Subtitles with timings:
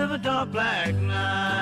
[0.00, 1.60] of a dark black night.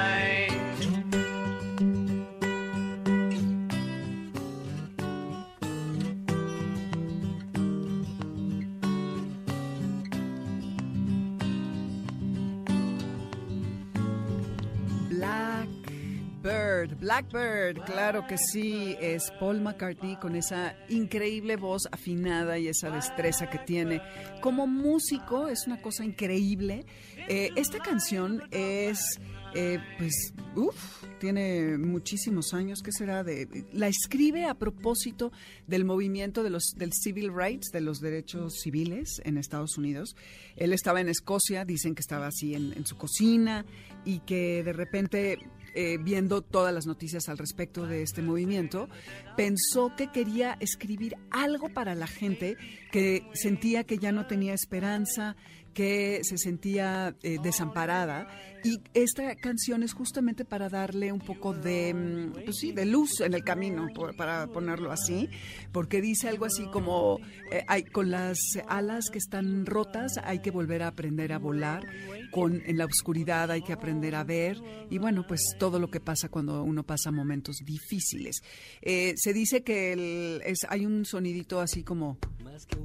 [16.49, 22.91] Blackbird, Blackbird, claro que sí, es Paul McCartney con esa increíble voz afinada y esa
[22.91, 24.01] destreza que tiene.
[24.41, 26.87] Como músico es una cosa increíble.
[27.29, 29.21] Eh, esta canción es,
[29.55, 33.25] eh, pues, uff, tiene muchísimos años, ¿qué será?
[33.73, 35.31] La escribe a propósito
[35.67, 40.17] del movimiento de los, del civil rights, de los derechos civiles en Estados Unidos.
[40.57, 43.67] Él estaba en Escocia, dicen que estaba así en, en su cocina
[44.05, 45.39] y que de repente
[45.75, 48.89] eh, viendo todas las noticias al respecto de este movimiento,
[49.37, 52.57] pensó que quería escribir algo para la gente
[52.91, 55.37] que sentía que ya no tenía esperanza,
[55.79, 58.27] que se sentía eh, desamparada
[58.65, 63.21] y esta canción es justamente para darle un poco de, mm, pues sí, de luz
[63.21, 63.87] en el camino,
[64.17, 65.29] para ponerlo así,
[65.71, 67.21] porque dice algo así como,
[67.53, 71.87] eh, hay, con las alas que están rotas hay que volver a aprender a volar,
[72.33, 74.61] con, en la oscuridad hay que aprender a ver
[74.91, 78.43] y bueno, pues todo lo que pasa cuando uno pasa momentos difíciles.
[78.83, 82.19] Eh, se dice que el- es, hay un sonidito así como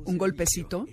[0.06, 0.86] un golpecito.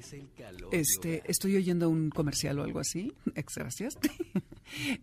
[0.73, 3.13] Este, estoy oyendo un comercial o algo así.
[3.35, 3.95] Ex, Gracias.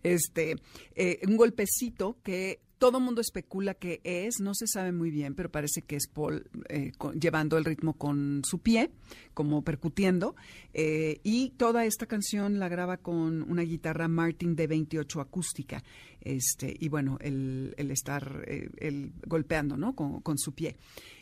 [0.02, 0.56] Este,
[0.94, 5.50] eh, un golpecito que todo mundo especula que es, no se sabe muy bien, pero
[5.50, 8.90] parece que es Paul eh, con- llevando el ritmo con su pie,
[9.34, 10.36] como percutiendo.
[10.72, 15.82] eh, y toda esta canción la graba con una guitarra Martin de 28 acústica.
[16.20, 19.94] Este, y bueno, el, el estar eh, el golpeando, ¿no?
[19.94, 20.76] Con, con su pie.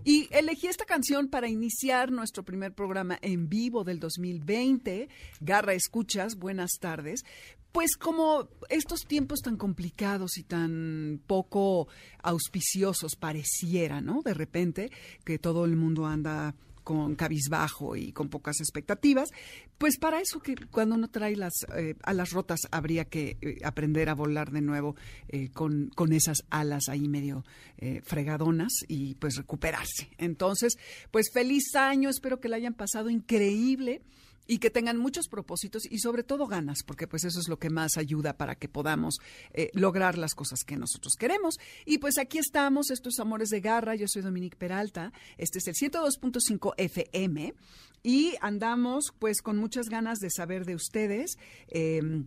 [0.04, 5.08] Y elegí esta canción para iniciar nuestro primer programa en vivo del 2020.
[5.40, 7.24] Garra Escuchas, buenas tardes.
[7.72, 11.88] Pues como estos tiempos tan complicados y tan poco
[12.22, 14.22] auspiciosos pareciera, ¿no?
[14.22, 14.90] De repente
[15.24, 16.54] que todo el mundo anda
[16.86, 19.30] con cabizbajo y con pocas expectativas,
[19.76, 24.08] pues para eso que cuando uno trae las eh, alas rotas habría que eh, aprender
[24.08, 24.94] a volar de nuevo
[25.26, 27.44] eh, con, con esas alas ahí medio
[27.78, 30.10] eh, fregadonas y pues recuperarse.
[30.19, 30.76] Entonces,
[31.10, 34.02] pues feliz año, espero que la hayan pasado increíble
[34.46, 37.70] y que tengan muchos propósitos y sobre todo ganas, porque pues eso es lo que
[37.70, 39.18] más ayuda para que podamos
[39.52, 41.56] eh, lograr las cosas que nosotros queremos.
[41.84, 45.66] Y pues aquí estamos, esto es Amores de Garra, yo soy Dominique Peralta, este es
[45.68, 47.54] el 102.5 FM
[48.02, 51.38] y andamos pues con muchas ganas de saber de ustedes.
[51.68, 52.24] eh,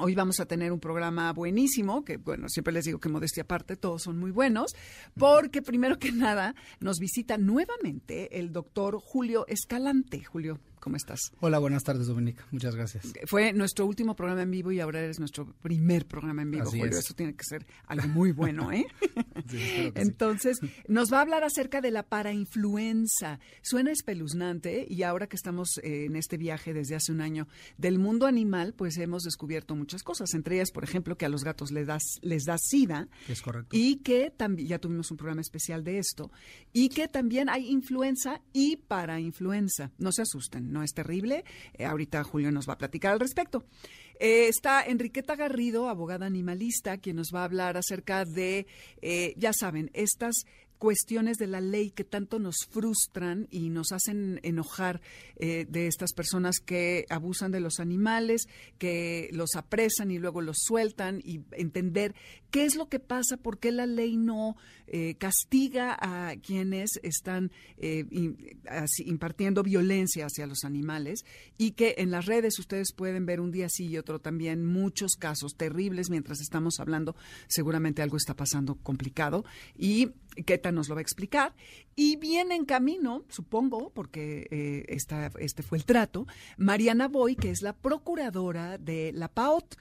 [0.00, 3.74] Hoy vamos a tener un programa buenísimo, que bueno, siempre les digo que modestia aparte,
[3.74, 4.76] todos son muy buenos,
[5.18, 10.22] porque primero que nada nos visita nuevamente el doctor Julio Escalante.
[10.22, 11.20] Julio, ¿cómo estás?
[11.40, 12.46] Hola, buenas tardes, Dominica.
[12.50, 13.12] Muchas gracias.
[13.26, 16.78] Fue nuestro último programa en vivo y ahora eres nuestro primer programa en vivo, Así
[16.78, 16.92] Julio.
[16.92, 17.04] es.
[17.04, 18.86] Eso tiene que ser algo muy bueno, ¿eh?
[19.48, 19.92] Sí.
[19.94, 20.58] Entonces,
[20.88, 23.40] nos va a hablar acerca de la parainfluenza.
[23.62, 27.98] Suena espeluznante y ahora que estamos eh, en este viaje desde hace un año del
[27.98, 30.34] mundo animal, pues hemos descubierto muchas cosas.
[30.34, 33.08] Entre ellas, por ejemplo, que a los gatos les da, les da sida.
[33.28, 33.76] Es correcto.
[33.76, 36.30] Y que también, ya tuvimos un programa especial de esto,
[36.72, 39.92] y que también hay influenza y parainfluenza.
[39.98, 41.44] No se asusten, no es terrible.
[41.74, 43.64] Eh, ahorita Julio nos va a platicar al respecto.
[44.20, 48.66] Eh, está Enriqueta Garrido, abogada animalista, quien nos va a hablar acerca de,
[49.00, 50.44] eh, ya saben, estas
[50.78, 55.00] cuestiones de la ley que tanto nos frustran y nos hacen enojar
[55.36, 58.48] eh, de estas personas que abusan de los animales,
[58.78, 62.14] que los apresan y luego los sueltan y entender
[62.50, 67.50] qué es lo que pasa, por qué la ley no eh, castiga a quienes están
[67.76, 68.04] eh,
[69.04, 71.24] impartiendo violencia hacia los animales
[71.58, 75.16] y que en las redes ustedes pueden ver un día sí y otro también muchos
[75.16, 77.16] casos terribles mientras estamos hablando.
[77.48, 79.44] Seguramente algo está pasando complicado
[79.76, 80.10] y
[80.46, 81.54] Keta nos lo va a explicar.
[81.96, 86.26] Y viene en camino, supongo, porque eh, este fue el trato,
[86.56, 89.76] Mariana Boy, que es la procuradora de la PAOT.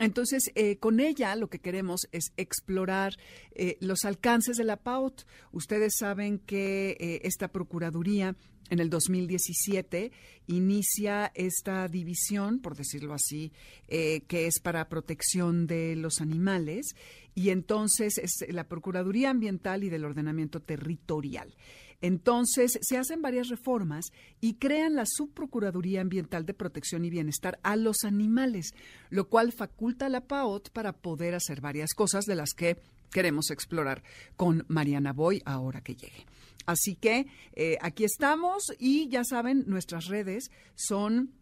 [0.00, 3.14] Entonces, eh, con ella lo que queremos es explorar
[3.52, 5.24] eh, los alcances de la PAOT.
[5.52, 8.34] Ustedes saben que esta Procuraduría
[8.70, 10.12] en el 2017
[10.46, 13.52] inicia esta división, por decirlo así,
[13.88, 16.94] que es para protección de los animales,
[17.34, 21.54] y entonces es la Procuraduría Ambiental y del Ordenamiento Territorial.
[22.00, 24.06] Entonces, se hacen varias reformas
[24.40, 28.74] y crean la Subprocuraduría Ambiental de Protección y Bienestar a los animales,
[29.08, 32.76] lo cual faculta a la PAOT para poder hacer varias cosas de las que
[33.10, 34.02] queremos explorar
[34.36, 36.26] con Mariana Boy ahora que llegue.
[36.66, 41.32] Así que eh, aquí estamos y ya saben, nuestras redes son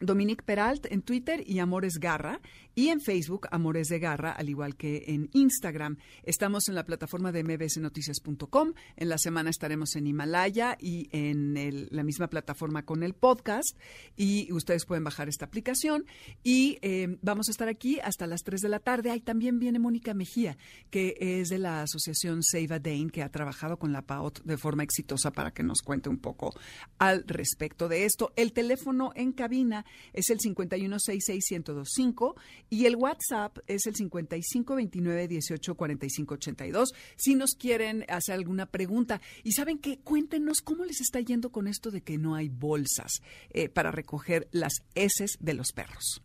[0.00, 2.40] Dominique Peralt en Twitter y Amores Garra
[2.74, 5.98] y en Facebook Amores de Garra, al igual que en Instagram.
[6.22, 8.74] Estamos en la plataforma de mbsnoticias.com.
[8.96, 11.54] En la semana estaremos en Himalaya y en
[11.90, 13.76] la misma plataforma con el podcast
[14.16, 16.04] y ustedes pueden bajar esta aplicación
[16.42, 19.10] y eh, vamos a estar aquí hasta las 3 de la tarde.
[19.10, 20.56] Ahí también viene Mónica Mejía,
[20.90, 24.56] que es de la asociación Save a Dane, que ha trabajado con la PAOT de
[24.56, 26.52] forma exitosa para que nos cuente un poco
[26.98, 28.32] al respecto de esto.
[28.36, 32.34] El teléfono en cabina es el 5166125
[32.74, 39.20] y el WhatsApp es el 5529184582 si nos quieren hacer alguna pregunta.
[39.44, 43.22] Y saben qué, cuéntenos cómo les está yendo con esto de que no hay bolsas
[43.50, 46.20] eh, para recoger las heces de los perros.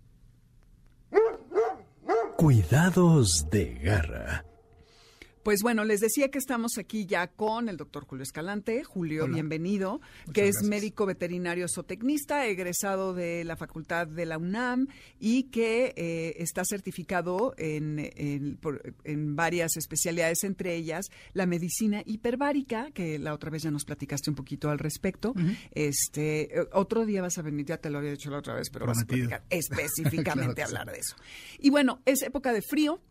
[2.36, 4.49] Cuidados de garra.
[5.50, 8.84] Pues bueno, les decía que estamos aquí ya con el doctor Julio Escalante.
[8.84, 10.00] Julio, bienvenido,
[10.32, 16.36] que es médico veterinario zootecnista, egresado de la Facultad de la UNAM y que eh,
[16.38, 23.64] está certificado en, en, varias especialidades, entre ellas la medicina hiperbárica, que la otra vez
[23.64, 25.34] ya nos platicaste un poquito al respecto.
[25.72, 28.86] Este Otro día vas a venir, ya te lo había dicho la otra vez, pero
[28.86, 31.16] vas a platicar específicamente hablar de eso.
[31.58, 33.02] Y bueno, es época de frío.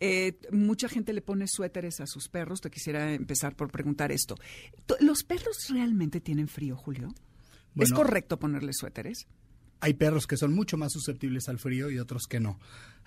[0.00, 2.60] Eh, mucha gente le pone suéteres a sus perros.
[2.60, 4.36] Te quisiera empezar por preguntar esto.
[5.00, 7.14] ¿Los perros realmente tienen frío, Julio?
[7.76, 9.26] ¿Es correcto ponerle suéteres?
[9.80, 12.58] Hay perros que son mucho más susceptibles al frío y otros que no.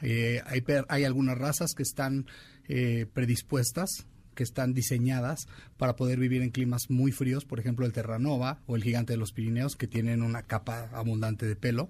[0.02, 2.28] Eh, hay, hay algunas razas que están
[2.68, 4.06] eh, predispuestas
[4.36, 5.48] que están diseñadas
[5.78, 9.18] para poder vivir en climas muy fríos, por ejemplo el Terranova o el gigante de
[9.18, 11.90] los Pirineos, que tienen una capa abundante de pelo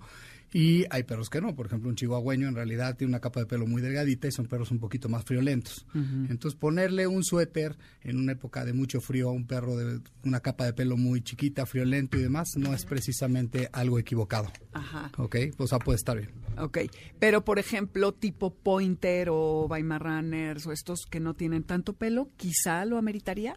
[0.54, 3.46] y hay perros que no, por ejemplo, un chihuahueño en realidad tiene una capa de
[3.46, 5.86] pelo muy delgadita y son perros un poquito más friolentos.
[6.30, 10.42] Entonces, ponerle un suéter en una época de mucho frío a un perro de una
[10.42, 14.52] capa de pelo muy chiquita, friolento y demás, no es precisamente algo equivocado.
[14.74, 15.10] Ajá.
[15.18, 15.38] ¿Ok?
[15.58, 16.32] O sea, puede estar bien.
[16.58, 16.80] Ok.
[17.18, 22.84] Pero, por ejemplo, tipo Pointer o Weimaraner o estos que no tienen tanto pelo, ¿quizá
[22.84, 23.56] lo ameritaría?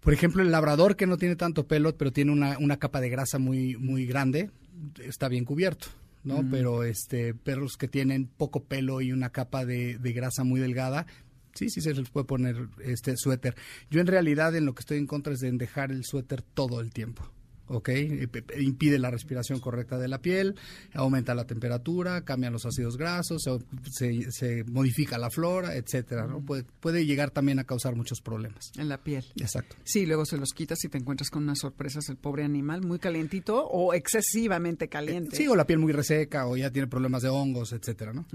[0.00, 3.08] Por ejemplo, el labrador que no tiene tanto pelo, pero tiene una, una capa de
[3.08, 4.50] grasa muy, muy grande,
[4.98, 5.88] está bien cubierto.
[6.24, 6.44] ¿No?
[6.50, 11.06] Pero este perros que tienen poco pelo y una capa de, de grasa muy delgada,
[11.54, 13.54] sí, sí se les puede poner este suéter.
[13.90, 16.80] Yo en realidad en lo que estoy en contra es de dejar el suéter todo
[16.80, 17.30] el tiempo.
[17.70, 17.88] ¿Ok?
[18.58, 20.56] Impide la respiración correcta de la piel,
[20.92, 23.42] aumenta la temperatura, cambian los ácidos grasos,
[23.90, 26.40] se, se modifica la flora, etcétera, ¿no?
[26.40, 28.72] Puede, puede, llegar también a causar muchos problemas.
[28.76, 29.24] En la piel.
[29.36, 29.76] Exacto.
[29.84, 32.98] Sí, luego se los quitas y te encuentras con unas sorpresas el pobre animal muy
[32.98, 35.36] calientito o excesivamente caliente.
[35.36, 38.26] sí, o la piel muy reseca o ya tiene problemas de hongos, etcétera, ¿no?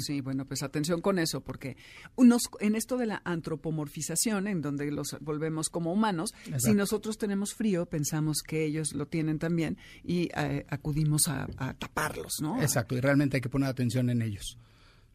[0.00, 1.76] Sí, bueno, pues atención con eso porque
[2.16, 7.54] unos, en esto de la antropomorfización, en donde los volvemos como humanos, si nosotros tenemos
[7.54, 11.46] frío, pensamos que ellos lo tienen también y eh, acudimos a,
[11.78, 12.60] taparlos, ¿no?
[12.60, 14.58] Exacto, y realmente hay que poner atención en ellos.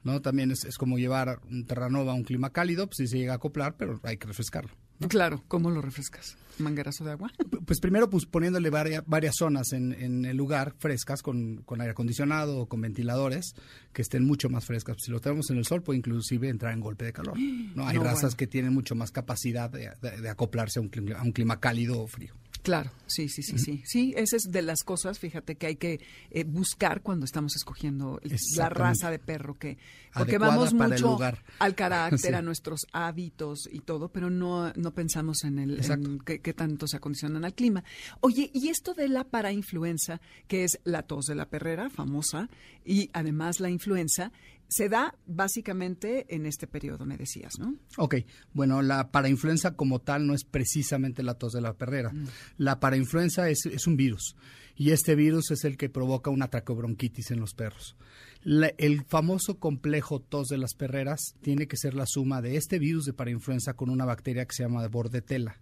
[0.04, 0.22] ¿no?
[0.22, 3.34] También es, es como llevar un terranova a un clima cálido, pues sí se llega
[3.34, 4.72] a acoplar, pero hay que refrescarlo.
[5.10, 6.38] Claro, ¿cómo lo refrescas?
[6.58, 7.30] ¿Manguerazo de agua?
[7.66, 11.92] Pues primero pues poniéndole varias, varias zonas en, en, el lugar frescas con, con, aire
[11.92, 13.56] acondicionado o con ventiladores
[13.92, 14.96] que estén mucho más frescas.
[15.02, 17.38] Si lo tenemos en el sol puede inclusive entrar en golpe de calor.
[17.38, 17.86] ¿no?
[17.86, 21.34] Hay razas que tienen mucho más capacidad de, de, acoplarse a un, clima, a un
[21.34, 22.34] clima cálido o frío.
[22.66, 23.84] Claro, sí, sí, sí, sí.
[23.86, 26.00] Sí, esa es de las cosas, fíjate, que hay que
[26.32, 29.78] eh, buscar cuando estamos escogiendo el- la raza de perro que
[30.14, 31.20] porque Adecuada vamos mucho
[31.60, 32.34] al carácter, Sí.
[32.34, 36.88] a nuestros hábitos y todo, pero no no pensamos en el en qué, qué tanto
[36.88, 37.84] se acondicionan al clima.
[38.22, 42.50] Oye, y esto de la parainfluenza, que es la tos de la perrera, famosa,
[42.84, 44.32] y además la influenza,
[44.68, 47.76] se da básicamente en este periodo, me decías, ¿no?
[47.98, 48.16] Ok,
[48.54, 52.12] bueno, la parainfluenza como tal no es precisamente la tos de la perrera.
[52.58, 54.36] La parainfluenza es, es un virus
[54.76, 57.96] y este virus es el que provoca una traqueobronquitis en los perros.
[58.44, 62.78] La- el famoso complejo tos de las perreras tiene que ser la suma de este
[62.78, 65.60] virus de parainfluenza con una bacteria que se llama bordetela.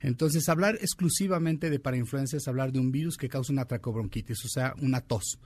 [0.00, 4.48] Entonces, hablar exclusivamente de parainfluenza es hablar de un virus que causa una traqueobronquitis, o
[4.48, 5.38] sea, una tos.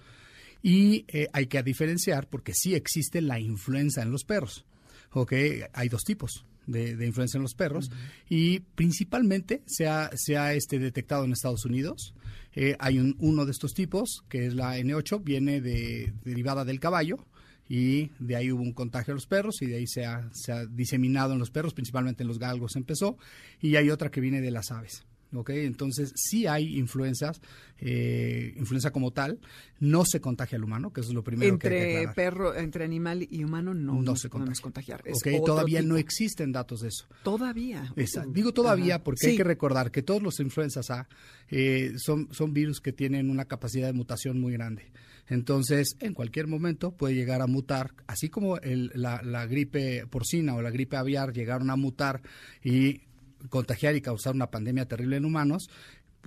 [0.62, 4.64] Y eh, hay que diferenciar porque sí existe la influenza en los perros.
[5.12, 5.32] ¿ok?
[5.72, 7.90] Hay dos tipos de, de influenza en los perros
[8.28, 12.14] y principalmente se ha, se ha este, detectado en Estados Unidos.
[12.54, 16.78] Eh, hay un- uno de estos tipos, que es la N8, viene de, derivada del
[16.80, 17.26] caballo
[17.68, 20.52] y de ahí hubo un contagio a los perros y de ahí se ha, se
[20.52, 23.16] ha diseminado en los perros, principalmente en los galgos empezó,
[23.60, 25.04] y hay otra que viene de las aves.
[25.32, 25.50] ¿Ok?
[25.50, 27.40] Entonces, sí hay influencias,
[27.78, 29.40] eh, influenza como tal,
[29.78, 32.14] no se contagia al humano, que eso es lo primero que hay que entre aclarar.
[32.14, 34.62] perro, entre animal y humano no, no se contagia.
[34.62, 35.02] contagiar.
[35.04, 37.06] Es Ok, otro todavía no existen datos de eso.
[37.22, 37.92] Todavía.
[37.96, 39.04] Esa- digo todavía ajá.
[39.04, 41.08] porque hay que recordar que todos los influencias A
[41.48, 44.90] eh, son, son virus que tienen una capacidad de mutación muy grande.
[45.28, 50.54] Entonces, en cualquier momento puede llegar a mutar, así como el- la, la gripe porcina
[50.56, 52.20] o la gripe aviar llegaron a mutar
[52.64, 53.02] y
[53.48, 55.68] contagiar y causar una pandemia terrible en humanos.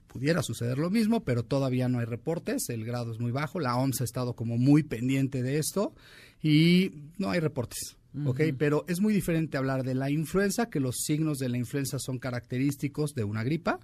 [0.07, 3.75] Pudiera suceder lo mismo, pero todavía no hay reportes, el grado es muy bajo, la
[3.77, 5.93] OMS ha estado como muy pendiente de esto
[6.41, 7.95] y no hay reportes.
[8.27, 8.41] ¿ok?
[8.59, 12.19] Pero es muy diferente hablar de la influenza, que los signos de la influenza son
[12.19, 13.79] característicos de una gripa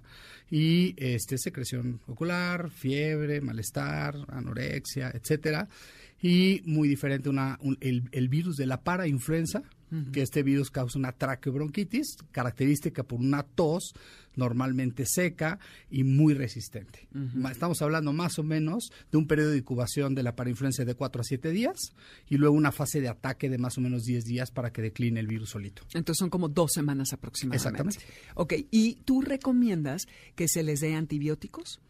[0.48, 5.68] y este secreción ocular, fiebre, malestar, anorexia, etcétera.
[6.22, 9.62] Y muy diferente una, un- el, el virus de la parainfluenza,
[10.12, 13.92] que este virus causa una traqueobronquitis, característica por una tos
[14.36, 15.58] normalmente seca
[15.90, 17.08] y muy resistente.
[17.50, 21.20] Estamos hablando más o menos de un periodo de incubación de la parainfluenza de 4
[21.20, 21.76] a 7 días
[22.28, 25.18] y luego una fase de ataque de más o menos 10 días para que decline
[25.18, 25.82] el virus solito.
[25.94, 27.68] Entonces son como dos semanas aproximadamente.
[27.68, 28.04] Exactamente.
[28.34, 30.06] Ok, ¿y tú recomiendas
[30.36, 31.80] que se les dé antibióticos?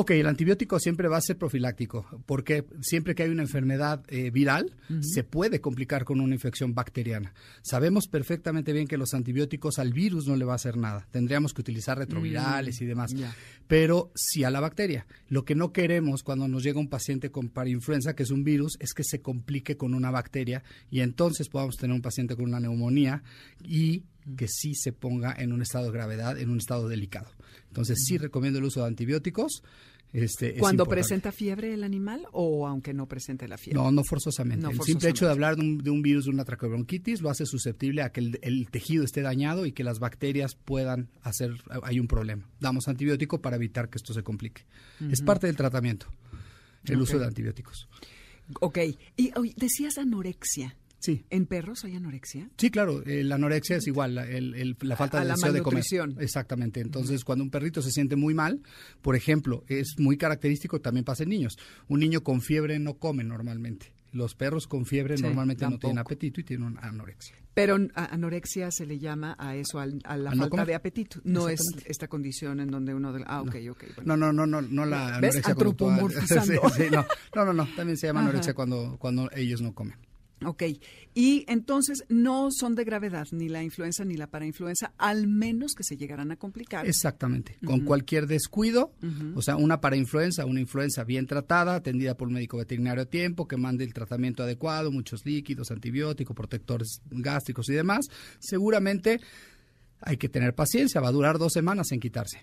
[0.00, 4.30] Ok, el antibiótico siempre va a ser profiláctico, porque siempre que hay una enfermedad eh,
[4.30, 7.34] viral, se puede complicar con una infección bacteriana.
[7.62, 11.08] Sabemos perfectamente bien que los antibióticos al virus no le va a hacer nada.
[11.10, 13.12] Tendríamos que utilizar retrovirales y demás.
[13.66, 15.04] Pero sí a la bacteria.
[15.30, 18.76] Lo que no queremos cuando nos llega un paciente con parainfluenza, que es un virus,
[18.78, 20.62] es que se complique con una bacteria
[20.92, 23.24] y entonces podamos tener un paciente con una neumonía
[23.64, 24.04] y
[24.36, 27.30] que sí se ponga en un estado de gravedad, en un estado delicado.
[27.68, 29.62] Entonces sí recomiendo el uso de antibióticos.
[30.12, 33.82] Este, es ¿Cuando presenta fiebre el animal o aunque no presente la fiebre?
[33.82, 34.62] No, no forzosamente.
[34.62, 37.28] No el simple hecho de hablar de un, de un virus, de una traqueobronquitis, lo
[37.28, 41.52] hace susceptible a que el, el tejido esté dañado y que las bacterias puedan hacer,
[41.82, 42.48] hay un problema.
[42.58, 44.64] Damos antibiótico para evitar que esto se complique.
[45.10, 46.06] Es parte del tratamiento,
[46.84, 47.88] el uso de antibióticos.
[48.60, 48.78] Ok,
[49.16, 50.74] y oye, decías anorexia.
[51.00, 51.24] Sí.
[51.30, 52.50] ¿En perros hay anorexia?
[52.58, 55.34] Sí, claro, eh, la anorexia es igual, la, el- el- la falta A de la
[55.34, 55.84] deseo de comer.
[56.18, 56.80] Exactamente.
[56.80, 58.60] Entonces, cuando un perrito se siente muy mal,
[59.00, 61.56] por ejemplo, es muy característico, también pasa en niños.
[61.88, 63.92] Un niño con fiebre no come normalmente.
[64.10, 67.36] Los perros con fiebre Sí, normalmente no tienen apetito y tienen anorexia.
[67.52, 70.66] Pero a- anorexia se le llama a eso, a la no falta comer.
[70.66, 71.20] de apetito.
[71.24, 73.12] No es esta condición en donde uno...
[73.12, 73.84] de- ah, ok, ok.
[73.96, 74.16] bueno.
[74.16, 75.36] No, no, no, no, no la ¿Ves?
[75.36, 76.10] anorexia conductual.
[76.26, 77.04] Sí, sí, no,
[77.36, 78.28] no, no, no, también se llama Ajá.
[78.30, 79.96] anorexia cuando, cuando ellos no comen.
[80.44, 80.62] Ok,
[81.14, 85.82] y entonces no son de gravedad ni la influenza ni la parainfluenza, al menos que
[85.82, 86.86] se llegaran a complicar.
[86.86, 87.58] Exactamente.
[87.64, 88.92] Con cualquier descuido,
[89.34, 93.48] o sea, una parainfluenza, una influenza bien tratada, atendida por un médico veterinario a tiempo,
[93.48, 98.06] que mande el tratamiento adecuado, muchos líquidos, antibióticos, protectores gástricos y demás,
[98.38, 99.20] seguramente
[100.00, 102.42] hay que tener paciencia, va a durar dos semanas en quitarse.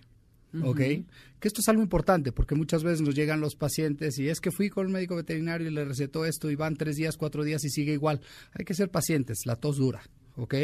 [0.63, 0.77] ¿Ok?
[0.77, 4.51] Que esto es algo importante porque muchas veces nos llegan los pacientes y es que
[4.51, 7.63] fui con el médico veterinario y le recetó esto y van tres días, cuatro días
[7.63, 8.21] y sigue igual.
[8.53, 10.01] Hay que ser pacientes, la tos dura.
[10.37, 10.55] ¿Ok?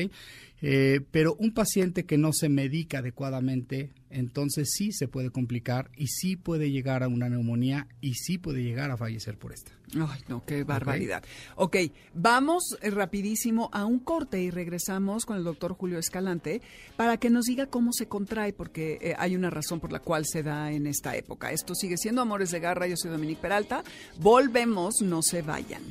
[0.64, 6.08] Eh, pero un paciente que no se medica adecuadamente, entonces sí se puede complicar y
[6.08, 9.72] sí puede llegar a una neumonía y sí puede llegar a fallecer por esta.
[9.96, 11.24] Ay, no, qué barbaridad.
[11.56, 11.78] Ok,
[12.14, 16.62] vamos eh, rapidísimo a un corte y regresamos con el doctor Julio Escalante
[16.96, 20.26] para que nos diga cómo se contrae, porque eh, hay una razón por la cual
[20.28, 21.52] se da en esta época.
[21.52, 23.84] Esto sigue siendo Amores de Garra, yo soy Dominique Peralta.
[24.20, 25.82] Volvemos, no se vayan.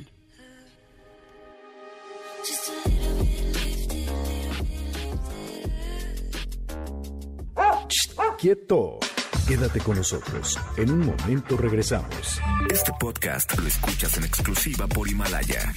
[8.37, 8.99] Quieto.
[9.47, 10.57] Quédate con nosotros.
[10.77, 12.39] En un momento regresamos.
[12.69, 15.73] Este podcast lo escuchas en exclusiva por Himalaya.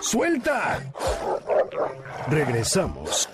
[0.00, 0.92] ¡Suelta!
[2.28, 3.28] Regresamos.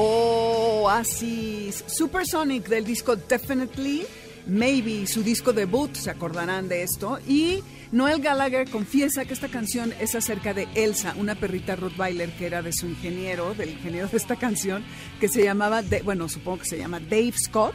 [0.00, 4.06] Oasis Supersonic del disco Definitely,
[4.46, 7.18] Maybe, su disco debut, se acordarán de esto.
[7.26, 12.46] Y Noel Gallagher confiesa que esta canción es acerca de Elsa, una perrita Rottweiler que
[12.46, 14.84] era de su ingeniero, del ingeniero de esta canción,
[15.18, 17.74] que se llamaba, bueno, supongo que se llama Dave Scott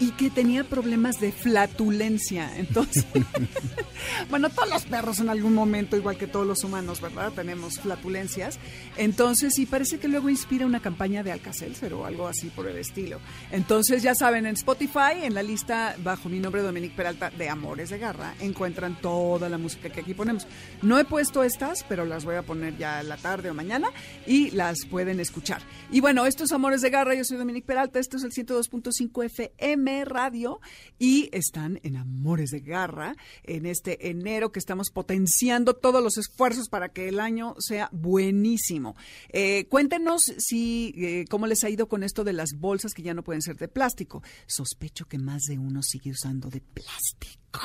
[0.00, 2.50] y que tenía problemas de flatulencia.
[2.56, 3.04] Entonces,
[4.30, 7.32] bueno, todos los perros en algún momento, igual que todos los humanos, ¿verdad?
[7.32, 8.58] Tenemos flatulencias.
[8.96, 12.78] Entonces, y parece que luego inspira una campaña de Alka-Seltzer o algo así por el
[12.78, 13.20] estilo.
[13.52, 17.90] Entonces, ya saben, en Spotify, en la lista bajo mi nombre Dominique Peralta de Amores
[17.90, 20.46] de Garra, encuentran toda la música que aquí ponemos.
[20.80, 23.88] No he puesto estas, pero las voy a poner ya la tarde o mañana
[24.26, 25.60] y las pueden escuchar.
[25.92, 29.24] Y bueno, esto es Amores de Garra, yo soy Dominique Peralta, esto es el 102.5
[29.26, 30.60] FM Radio
[30.98, 36.68] y están en Amores de Garra en este enero que estamos potenciando todos los esfuerzos
[36.68, 38.94] para que el año sea buenísimo.
[39.30, 43.14] Eh, cuéntenos si eh, cómo les ha ido con esto de las bolsas que ya
[43.14, 44.22] no pueden ser de plástico.
[44.46, 47.60] Sospecho que más de uno sigue usando de plástico.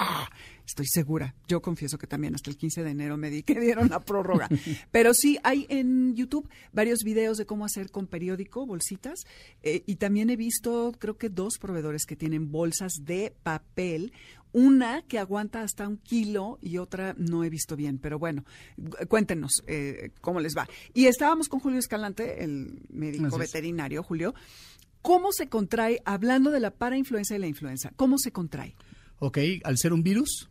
[0.65, 1.35] Estoy segura.
[1.47, 4.49] Yo confieso que también hasta el 15 de enero me di que dieron la prórroga.
[4.91, 9.25] Pero sí, hay en YouTube varios videos de cómo hacer con periódico bolsitas.
[9.61, 14.11] Eh, y también he visto, creo que dos proveedores que tienen bolsas de papel.
[14.53, 17.99] Una que aguanta hasta un kilo y otra no he visto bien.
[17.99, 18.45] Pero bueno,
[19.07, 20.67] cuéntenos eh, cómo les va.
[20.93, 24.33] Y estábamos con Julio Escalante, el médico veterinario, Julio.
[25.01, 28.75] ¿Cómo se contrae, hablando de la parainfluenza y la influenza, cómo se contrae?
[29.19, 29.37] ¿Ok?
[29.63, 30.49] Al ser un virus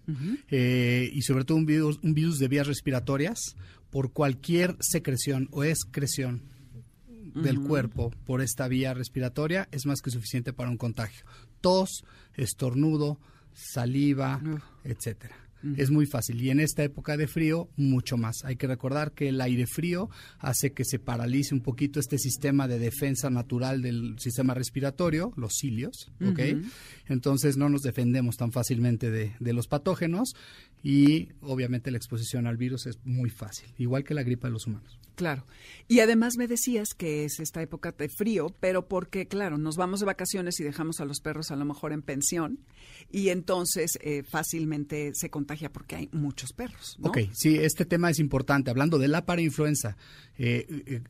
[0.48, 3.56] eh, y sobre todo un virus, un virus de vías respiratorias,
[3.90, 6.42] por cualquier secreción o excreción
[7.34, 11.24] del cuerpo por esta vía respiratoria es más que suficiente para un contagio.
[11.60, 13.18] Tos, estornudo,
[13.52, 14.40] saliva,
[14.84, 15.43] etcétera.
[15.76, 16.42] Es muy fácil.
[16.42, 18.44] Y en esta época de frío, mucho más.
[18.44, 22.68] Hay que recordar que el aire frío hace que se paralice un poquito este sistema
[22.68, 26.40] de defensa natural del sistema respiratorio, los cilios, ¿ok?
[27.06, 30.34] Entonces no nos defendemos tan fácilmente de, de los patógenos
[30.82, 34.66] y obviamente la exposición al virus es muy fácil, igual que la gripa de los
[34.66, 34.98] humanos.
[35.14, 35.46] Claro.
[35.86, 40.00] Y además me decías que es esta época de frío, pero porque, claro, nos vamos
[40.00, 42.58] de vacaciones y dejamos a los perros a lo mejor en pensión
[43.10, 46.96] y entonces eh, fácilmente se contagia porque hay muchos perros.
[46.98, 47.10] ¿no?
[47.10, 48.70] Ok, sí, este tema es importante.
[48.70, 49.96] Hablando de la parainfluenza,
[50.38, 51.02] eh, eh,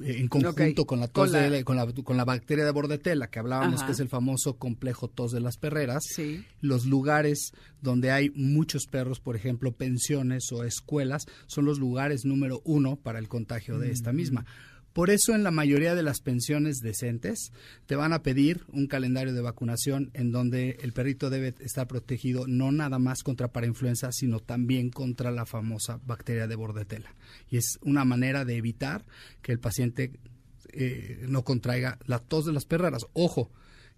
[0.00, 3.38] en conjunto con, la tos con, la, con, la, con, la, bacteria de bordetela, que
[3.38, 3.86] hablábamos Ajá.
[3.86, 6.44] que es el famoso complejo tos de las perreras, sí.
[6.60, 12.60] los lugares donde hay muchos perros, por ejemplo, pensiones o escuelas, son los lugares número
[12.64, 14.44] uno para el contagio de esta misma.
[14.92, 17.52] Por eso en la mayoría de las pensiones decentes
[17.86, 22.46] te van a pedir un calendario de vacunación en donde el perrito debe estar protegido
[22.48, 27.14] no nada más contra parainfluenza, sino también contra la famosa bacteria de bordetela.
[27.48, 29.04] Y es una manera de evitar
[29.42, 30.18] que el paciente
[30.72, 33.06] eh, no contraiga la tos de las perreras.
[33.12, 33.50] Ojo,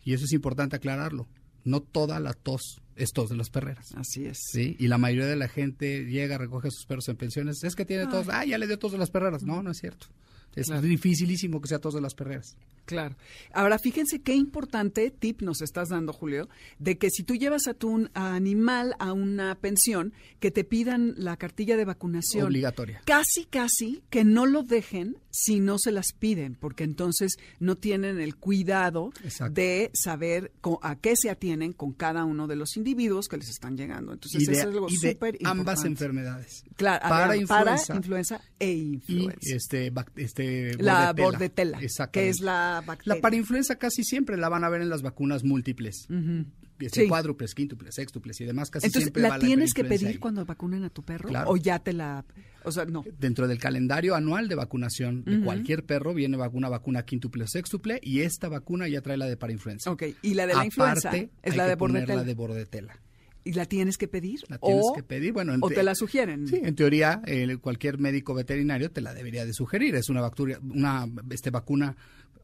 [0.05, 1.29] y eso es importante aclararlo,
[1.65, 3.95] no toda la tos es tos de las perreras.
[3.95, 4.39] Así es.
[4.51, 4.77] ¿sí?
[4.79, 7.85] Y la mayoría de la gente llega, recoge a sus perros en pensiones, es que
[7.85, 9.43] tiene tos, ah, ya le dio tos de las perreras.
[9.43, 10.07] No, no es cierto.
[10.55, 10.83] Es claro.
[10.83, 12.57] dificilísimo que sea tos de las perreras.
[12.85, 13.17] Claro.
[13.53, 17.75] Ahora, fíjense qué importante tip nos estás dando, Julio, de que si tú llevas a
[17.75, 22.47] tu animal a una pensión, que te pidan la cartilla de vacunación.
[22.47, 23.01] Obligatoria.
[23.05, 28.21] Casi, casi que no lo dejen si no se las piden, porque entonces no tienen
[28.21, 29.55] el cuidado Exacto.
[29.55, 33.77] de saber a qué se atienen con cada uno de los individuos que les están
[33.77, 34.12] llegando.
[34.12, 35.61] Entonces, y de, eso es algo súper importante.
[35.61, 36.65] ambas enfermedades.
[36.77, 39.38] Claro, para, influenza, para influenza e influenza.
[39.41, 40.42] Y este, este
[40.79, 43.15] la bordetela, bordetela que es la bacteria.
[43.15, 46.07] La parainfluenza casi siempre la van a ver en las vacunas múltiples.
[46.09, 46.47] Uh -huh.
[46.81, 47.09] este, Sí.
[47.09, 50.17] cuádruples, quíntuples, sextuples y demás, casi Entonces, siempre va ¿la tienes que pedir ahí.
[50.19, 51.29] cuando vacunen a tu perro?
[51.29, 51.51] Claro.
[51.51, 52.25] ¿O ya te la...?
[52.65, 53.05] O sea, no.
[53.21, 57.47] Dentro del calendario anual de vacunación de cualquier perro viene va- una vacuna quíntuple o
[57.47, 59.91] sextuple y esta vacuna ya trae la de parainfluenza.
[59.93, 62.15] Ok, y la de la influenza es hay la que de bordetela.
[62.17, 62.99] la de bordetela.
[63.45, 64.41] ¿Y la tienes que pedir?
[64.49, 65.33] La tienes o, que pedir.
[65.33, 66.47] Bueno, o te- te la sugieren.
[66.47, 69.95] Sí, en teoría, eh, cualquier médico veterinario te la debería de sugerir.
[69.97, 71.97] Es una, bacteria, una este, vacuna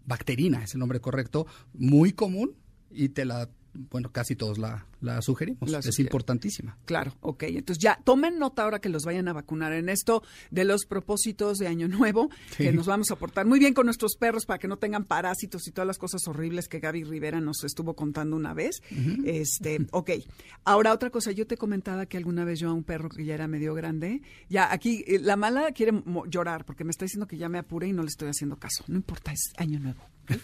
[0.04, 2.54] bacterina, es el nombre correcto, muy común
[2.90, 5.70] y te la, bueno, casi todos la, la sugerimos.
[5.70, 6.76] La es importantísima.
[6.84, 7.44] Claro, ok.
[7.44, 11.58] Entonces ya tomen nota ahora que los vayan a vacunar en esto de los propósitos
[11.58, 12.64] de Año Nuevo, Sí.
[12.64, 15.66] que nos vamos a portar muy bien con nuestros perros para que no tengan parásitos
[15.68, 18.82] y todas las cosas horribles que Gaby Rivera nos estuvo contando una vez.
[19.24, 20.10] Este, ok.
[20.64, 23.34] Ahora otra cosa, yo te comentaba que alguna vez yo a un perro que ya
[23.34, 27.36] era medio grande, ya aquí eh, la mala quiere llorar porque me está diciendo que
[27.38, 28.84] ya me apure y no le estoy haciendo caso.
[28.88, 30.00] No importa, es Año Nuevo.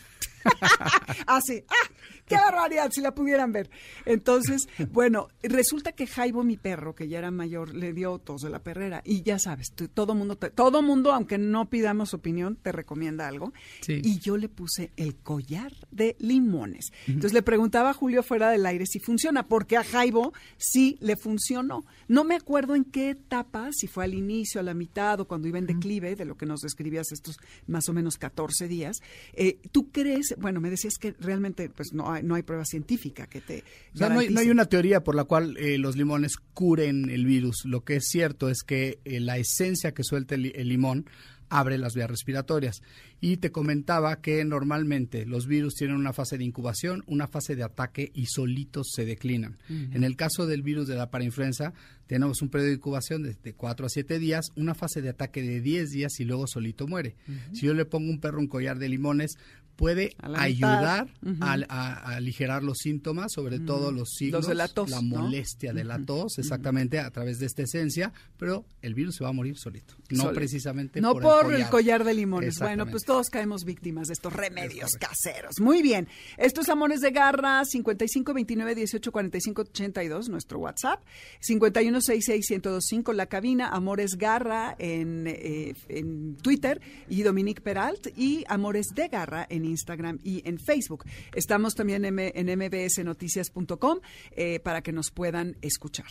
[1.46, 1.62] sí.
[1.68, 1.90] ¡Ah!
[2.26, 2.90] ¡Qué barbaridad!
[2.90, 3.68] Si la pudieran ver.
[4.06, 8.48] Entonces, bueno, resulta que Jaibo, mi perro, que ya era mayor, le dio tos de
[8.48, 9.02] la perrera.
[9.04, 13.28] Y ya sabes, tú- todo mundo, te- todo mundo, aunque no pidamos opinión, te recomienda
[13.28, 13.52] algo.
[13.82, 14.00] Sí.
[14.02, 16.92] Y yo le puse el collar de limones.
[17.06, 21.16] Entonces le preguntaba a Julio fuera del aire si funciona, porque a Jaibo sí le
[21.16, 21.84] funcionó.
[22.08, 25.46] No me acuerdo en qué etapa, si fue al inicio, a la mitad o cuando
[25.48, 29.02] iba en declive, de lo que nos describías estos más o menos 14 días.
[29.34, 33.26] Eh, ¿Tú crees, bueno, me decías que realmente pues no hay, no hay prueba científica
[33.26, 33.64] que te...
[33.94, 34.50] O sea, no, hay, no hay garantice.
[34.52, 37.64] una teoría por la cual eh, los limones curen el virus.
[37.64, 41.06] Lo que es cierto es que eh, la esencia que suelta el limón
[41.48, 42.82] abre las vías respiratorias.
[43.20, 47.62] Y te comentaba que normalmente los virus tienen una fase de incubación, una fase de
[47.62, 49.56] ataque y solitos se declinan.
[49.68, 51.72] En el caso del virus de la parainfluenza,
[52.06, 55.42] tenemos un periodo de incubación de, de 4 a 7 días, una fase de ataque
[55.42, 57.16] de 10 días y luego solito muere.
[57.52, 59.38] Si yo le pongo un perro un collar de limones,
[59.76, 61.08] puede A la ayudar
[61.40, 65.02] a, a- a aligerar los síntomas, sobre todo los signos, Los de la tos, ¿no?
[65.02, 69.30] molestia de la tos, exactamente a través de esta esencia, pero el virus se va
[69.30, 72.04] a morir solito, no precisamente No por, por, el, collar.
[72.04, 72.58] de limones.
[72.58, 75.60] Bueno, pues todos caemos víctimas de estos remedios caseros.
[75.60, 76.08] Muy bien.
[76.36, 81.02] Estos Amores de Garra, 55 29 18 45 82, nuestro WhatsApp.
[81.40, 83.68] 51 66 1025, la cabina.
[83.68, 88.08] Amores Garra en, eh, en Twitter y Dominique Peralt.
[88.16, 91.04] Y Amores de Garra en Instagram y en Facebook.
[91.34, 93.98] Estamos también en, en mbsnoticias.com
[94.32, 96.06] eh, para que nos puedan escuchar.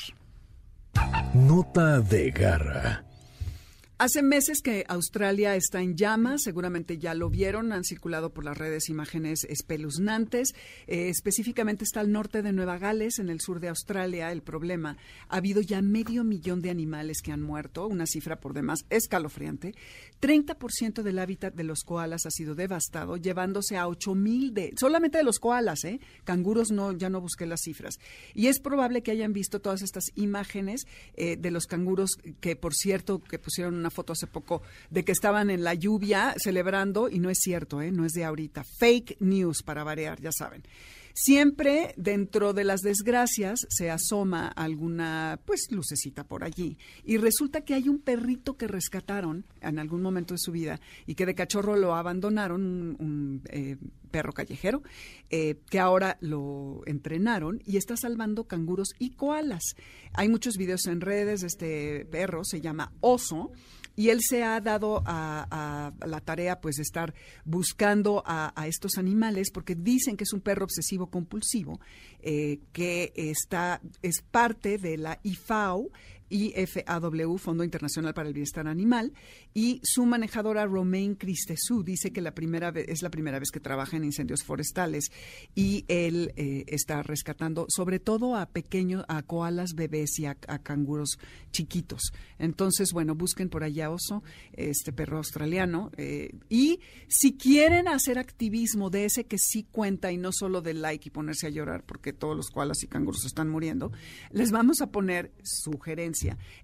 [1.34, 3.06] Nota de garra.
[4.04, 8.58] Hace meses que Australia está en llamas, seguramente ya lo vieron, han circulado por las
[8.58, 10.50] redes imágenes espeluznantes.
[10.88, 14.98] Eh, específicamente está al norte de Nueva Gales, en el sur de Australia, el problema.
[15.30, 19.74] Ha habido ya medio millón de animales que han muerto, una cifra por demás escalofriante.
[20.20, 25.24] 30% del hábitat de los koalas ha sido devastado, llevándose a 8.000 de, solamente de
[25.24, 26.02] los koalas, ¿eh?
[26.26, 28.00] Canguros no, ya no busqué las cifras.
[28.34, 32.74] Y es probable que hayan visto todas estas imágenes eh, de los canguros, que por
[32.74, 37.20] cierto, que pusieron una foto hace poco de que estaban en la lluvia celebrando, y
[37.20, 37.92] no es cierto, ¿eh?
[37.92, 38.64] no es de ahorita.
[38.64, 40.64] Fake news para variar, ya saben.
[41.16, 47.76] Siempre dentro de las desgracias se asoma alguna pues lucecita por allí y resulta que
[47.76, 51.76] hay un perrito que rescataron en algún momento de su vida y que de cachorro
[51.76, 52.64] lo abandonaron,
[52.98, 53.78] un, eh,
[54.10, 54.82] perro callejero,
[55.30, 59.76] eh, que ahora lo entrenaron y está salvando canguros y koalas.
[60.14, 63.52] Hay muchos videos en redes de este perro, se llama Oso
[63.96, 67.14] y él se ha dado a, la tarea pues de estar
[67.46, 71.80] buscando a, a, estos animales porque dicen que es un perro obsesivo compulsivo
[72.22, 75.92] eh, que está es parte de la IFAO
[76.30, 79.14] IFAW, Fondo Internacional para el Bienestar Animal,
[79.54, 83.98] y su manejadora Romain Cristesú dice que la primera es la primera vez que trabaja
[83.98, 85.12] en incendios forestales
[85.56, 91.20] y él eh, está rescatando sobre todo a pequeños, a koalas bebés y a, canguros
[91.52, 92.14] chiquitos.
[92.40, 98.90] Entonces, bueno, busquen por allá oso, este perro australiano, eh, y si quieren hacer activismo
[98.90, 102.14] de ese que sí cuenta y no solo de like y ponerse a llorar porque
[102.14, 103.92] todos los koalas y canguros están muriendo,
[104.32, 105.32] les vamos a poner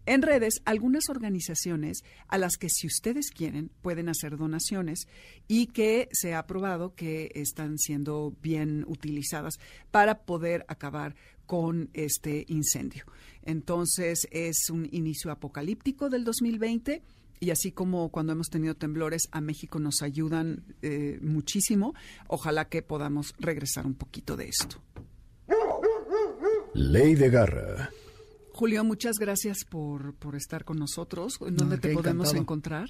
[0.05, 5.07] en redes algunas organizaciones a las que si ustedes quieren pueden hacer donaciones
[5.47, 9.59] y que se ha probado que están siendo bien utilizadas
[9.91, 13.05] para poder acabar con este incendio.
[13.43, 17.01] Entonces es un inicio apocalíptico del 2020
[17.39, 21.93] y así como cuando hemos tenido temblores a México nos ayudan eh, muchísimo,
[22.27, 24.81] ojalá que podamos regresar un poquito de esto.
[26.73, 27.89] Ley de garra.
[28.59, 31.39] Julio, muchas gracias por, por estar con nosotros.
[31.39, 32.41] ¿En dónde no, te podemos encantado.
[32.41, 32.89] encontrar?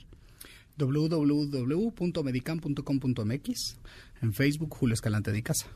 [0.77, 3.77] www.medicam.com.mx
[4.23, 5.67] En Facebook, Julio Escalante de Casa.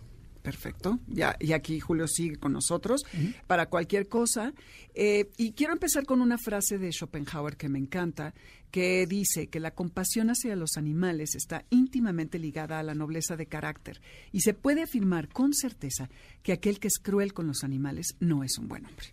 [0.42, 0.98] Perfecto.
[1.06, 3.04] Ya, y aquí Julio sigue con nosotros
[3.46, 4.56] para cualquier cosa.
[4.96, 8.34] Eh, y quiero empezar con una frase de Schopenhauer que me encanta,
[8.72, 13.46] que dice que la compasión hacia los animales está íntimamente ligada a la nobleza de
[13.46, 14.02] carácter
[14.32, 16.10] y se puede afirmar con certeza
[16.42, 19.10] que aquel que es cruel con los animales no es un buen hombre.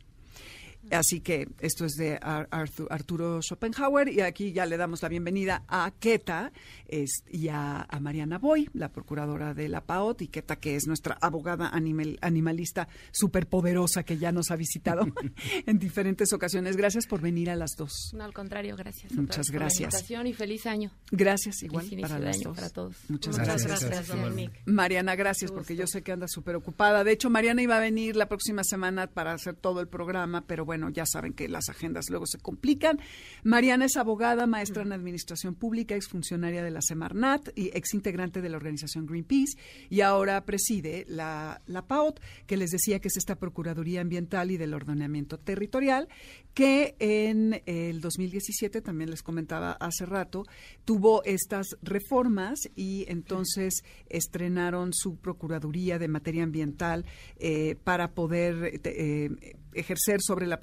[0.91, 5.93] Así que esto es de Arturo Schopenhauer y aquí ya le damos la bienvenida a
[5.99, 6.53] Keta
[7.31, 11.69] y a, Mariana Boy, la procuradora de la PAOT, y Keta que es nuestra abogada
[11.69, 15.07] animal, animalista superpoderosa que ya nos ha visitado
[15.67, 16.77] en diferentes ocasiones.
[16.77, 18.13] Gracias por venir a las dos.
[18.15, 19.13] No, al contrario, gracias.
[19.13, 20.03] Muchas gracias.
[20.03, 20.91] Por la y feliz año.
[21.11, 22.57] Gracias, igual para las dos.
[22.57, 22.97] Para todos.
[23.09, 23.87] Muchas, gracias.
[24.65, 27.05] Mariana, gracias porque yo sé que anda súper ocupada.
[27.05, 30.65] De hecho, Mariana iba a venir la próxima semana para hacer todo el programa, pero
[30.65, 32.99] bueno, ya saben que las agendas luego se complican.
[33.45, 38.57] Mariana es abogada, maestra en Administración Pública, exfuncionaria de la Semarnat y exintegrante de la
[38.57, 44.01] organización Greenpeace y ahora preside la, la PAOT, que les decía que es esta Procuraduría
[44.01, 46.09] Ambiental y del Ordenamiento Territorial,
[46.55, 50.45] que en el 2017, también les comentaba hace rato,
[50.85, 57.05] tuvo estas reformas y entonces estrenaron su Procuraduría de Materia Ambiental
[57.39, 59.31] eh, para poder eh,
[59.73, 60.59] ejercer sobre la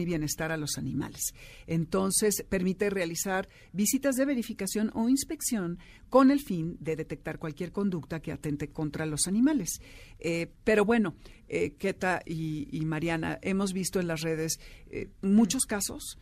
[0.00, 1.34] y bienestar a los animales.
[1.66, 8.20] Entonces, permite realizar visitas de verificación o inspección con el fin de detectar cualquier conducta
[8.20, 9.80] que atente contra los animales.
[10.18, 11.14] Eh, pero bueno,
[11.48, 16.18] eh, Keta y, Mariana, hemos visto en las redes eh, muchos casos.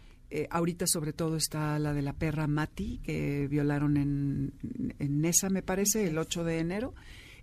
[0.50, 4.52] ahorita sobre todo está la de la perra Mati, que violaron en,
[5.00, 6.94] en Nesa, me parece, el 8 de enero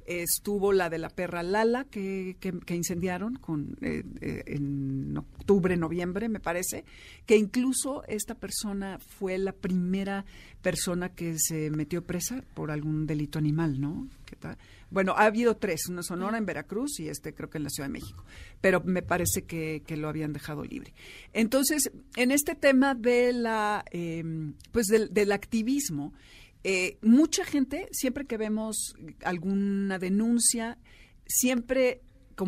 [0.07, 6.29] estuvo la de la perra Lala que, que, incendiaron con, eh, eh, en octubre, noviembre,
[6.29, 6.85] me parece,
[7.25, 10.25] que incluso esta persona fue la primera
[10.61, 14.07] persona que se metió presa por algún delito animal, ¿no?
[14.89, 17.89] Bueno, ha habido tres, una Sonora en Veracruz y este creo que en la Ciudad
[17.89, 18.23] de México,
[18.61, 20.93] pero me parece que, que lo habían dejado libre.
[21.33, 26.13] Entonces, en este tema de la, em, pues del, del activismo,
[26.63, 30.77] eh, mucha gente, siempre que vemos alguna denuncia,
[31.25, 32.01] siempre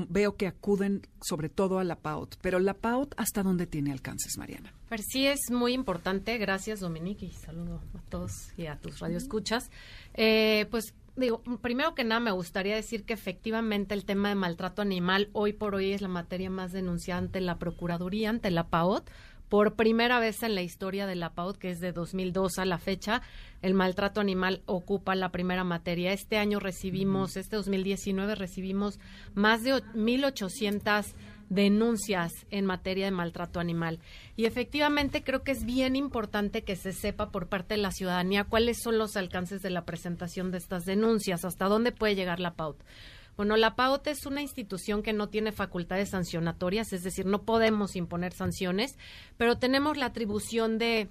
[0.07, 2.35] veo que acuden sobre todo a la PAOT.
[2.41, 4.73] Pero la PAOT, ¿hasta dónde tiene alcances, Mariana?
[4.87, 6.37] Pues sí, es muy importante.
[6.37, 9.71] Gracias, Dominique, y saludo a todos y a tus radioescuchas.
[10.13, 14.81] Eh, pues digo, primero que nada me gustaría decir que efectivamente el tema de maltrato
[14.81, 19.09] animal hoy por hoy es la materia más denunciada ante la Procuraduría, ante la PAOT
[19.49, 22.77] por primera vez en la historia de la PAUD, que es de 2002 a la
[22.77, 23.21] fecha,
[23.61, 26.13] el maltrato animal ocupa la primera materia.
[26.13, 28.99] Este año recibimos, este 2019 recibimos
[29.33, 31.13] más de 1.800
[31.49, 33.99] denuncias en materia de maltrato animal.
[34.35, 38.43] Y efectivamente creo que es bien importante que se sepa por parte de la ciudadanía
[38.43, 42.53] cuáles son los alcances de la presentación de estas denuncias, hasta dónde puede llegar la
[42.53, 42.75] PAUD.
[43.39, 47.95] Bueno, la PAOT es una institución que no tiene facultades sancionatorias, es decir, no podemos
[47.95, 48.97] imponer sanciones,
[49.37, 51.07] pero tenemos la atribución de,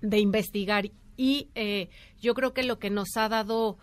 [0.00, 3.76] de investigar y eh, yo creo que lo que nos ha dado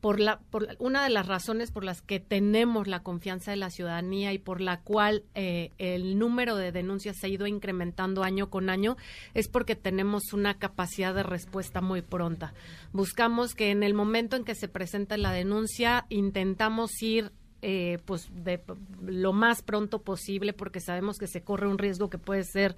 [0.00, 3.70] por la por una de las razones por las que tenemos la confianza de la
[3.70, 8.50] ciudadanía y por la cual eh, el número de denuncias se ha ido incrementando año
[8.50, 8.96] con año
[9.34, 12.54] es porque tenemos una capacidad de respuesta muy pronta.
[12.92, 17.32] Buscamos que en el momento en que se presenta la denuncia intentamos ir
[17.64, 18.60] eh, pues de
[19.02, 22.74] lo más pronto posible porque sabemos que se corre un riesgo que puede ser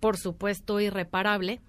[0.00, 1.60] por supuesto irreparable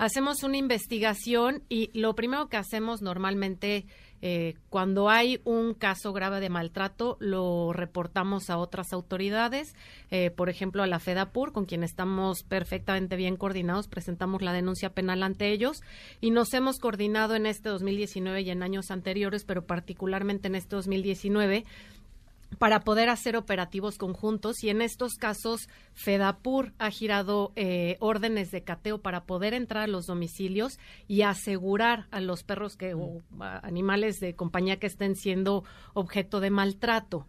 [0.00, 3.84] hacemos una investigación y lo primero que hacemos normalmente
[4.22, 9.74] eh, cuando hay un caso grave de maltrato, lo reportamos a otras autoridades,
[10.10, 14.90] eh, por ejemplo a la FEDAPUR, con quien estamos perfectamente bien coordinados, presentamos la denuncia
[14.90, 15.82] penal ante ellos
[16.20, 20.76] y nos hemos coordinado en este 2019 y en años anteriores, pero particularmente en este
[20.76, 21.64] 2019
[22.58, 28.62] para poder hacer operativos conjuntos y en estos casos FEDAPUR ha girado eh, órdenes de
[28.62, 33.22] cateo para poder entrar a los domicilios y asegurar a los perros que o
[33.62, 37.26] animales de compañía que estén siendo objeto de maltrato.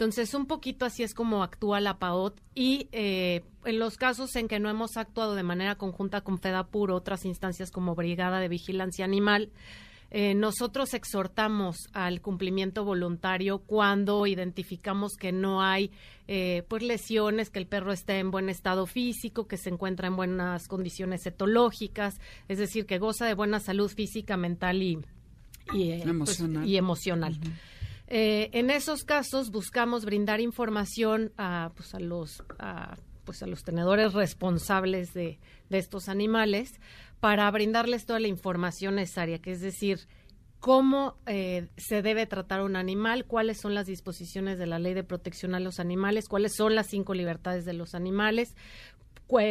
[0.00, 4.48] Entonces, un poquito así es como actúa la PAOT y eh, en los casos en
[4.48, 8.48] que no hemos actuado de manera conjunta con FEDAPUR o otras instancias como Brigada de
[8.48, 9.50] Vigilancia Animal,
[10.12, 15.92] eh, nosotros exhortamos al cumplimiento voluntario cuando identificamos que no hay
[16.26, 20.16] eh, pues lesiones, que el perro esté en buen estado físico, que se encuentra en
[20.16, 24.98] buenas condiciones etológicas, es decir, que goza de buena salud física, mental y,
[25.72, 27.38] y, eh, pues, emocional.
[28.08, 32.42] en esos casos buscamos brindar información a, pues, a los
[33.24, 36.80] pues a los tenedores responsables de, de estos animales
[37.20, 40.08] para brindarles toda la información necesaria, que es decir,
[40.58, 45.04] cómo eh, se debe tratar un animal, cuáles son las disposiciones de la ley de
[45.04, 48.54] protección a los animales, cuáles son las cinco libertades de los animales,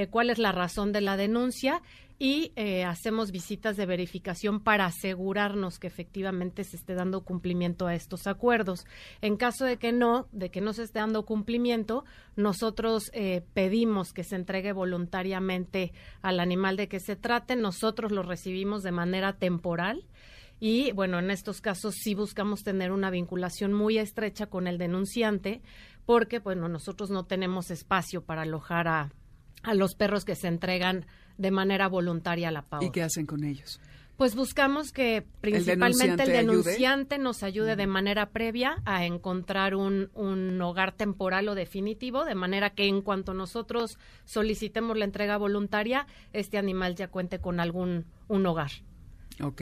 [0.09, 1.81] cuál es la razón de la denuncia
[2.21, 7.95] y eh, hacemos visitas de verificación para asegurarnos que efectivamente se esté dando cumplimiento a
[7.95, 8.85] estos acuerdos.
[9.21, 12.03] En caso de que no, de que no se esté dando cumplimiento,
[12.35, 18.21] nosotros eh, pedimos que se entregue voluntariamente al animal de que se trate, nosotros lo
[18.21, 20.05] recibimos de manera temporal.
[20.59, 25.61] Y bueno, en estos casos sí buscamos tener una vinculación muy estrecha con el denunciante,
[26.05, 29.13] porque bueno, nosotros no tenemos espacio para alojar a,
[29.63, 31.05] a los perros que se entregan
[31.37, 32.83] de manera voluntaria a la PAO.
[32.83, 33.79] ¿Y qué hacen con ellos?
[34.19, 40.61] Pues buscamos que principalmente el denunciante, nos ayude de manera previa a encontrar un, un,
[40.61, 46.57] hogar temporal o definitivo, de manera que en cuanto nosotros solicitemos la entrega voluntaria, este
[46.57, 48.71] animal ya cuente con algún un hogar.
[49.41, 49.61] Ok.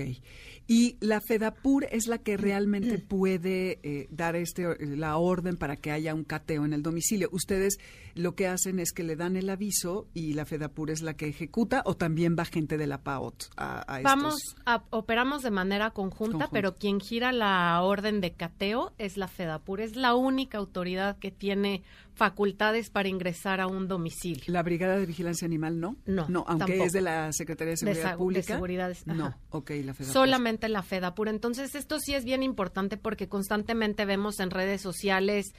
[0.68, 5.92] Y la FEDAPUR es la que realmente puede eh, dar este la orden para que
[5.92, 7.30] haya un cateo en el domicilio.
[7.32, 7.78] Ustedes
[8.16, 11.28] lo que hacen es que le dan el aviso y la FEDAPUR es la que
[11.28, 16.50] ejecuta o también va gente de la PAOT a, Vamos, a, operamos de manera conjunta,
[16.52, 19.82] pero quien gira la orden de cateo es la FEDAPUR.
[19.82, 24.44] Es la única autoridad que tiene facultades para ingresar a un domicilio.
[24.48, 25.96] ¿La Brigada de Vigilancia Animal no?
[26.08, 28.42] No, no aunque es de la Secretaría de Seguridad Pública.
[28.42, 30.14] De seguridad, no, ok, la FEDAPUR.
[30.14, 31.28] Solamente la FEDAPUR.
[31.30, 35.54] Entonces, esto sí es bien importante porque constantemente vemos en redes sociales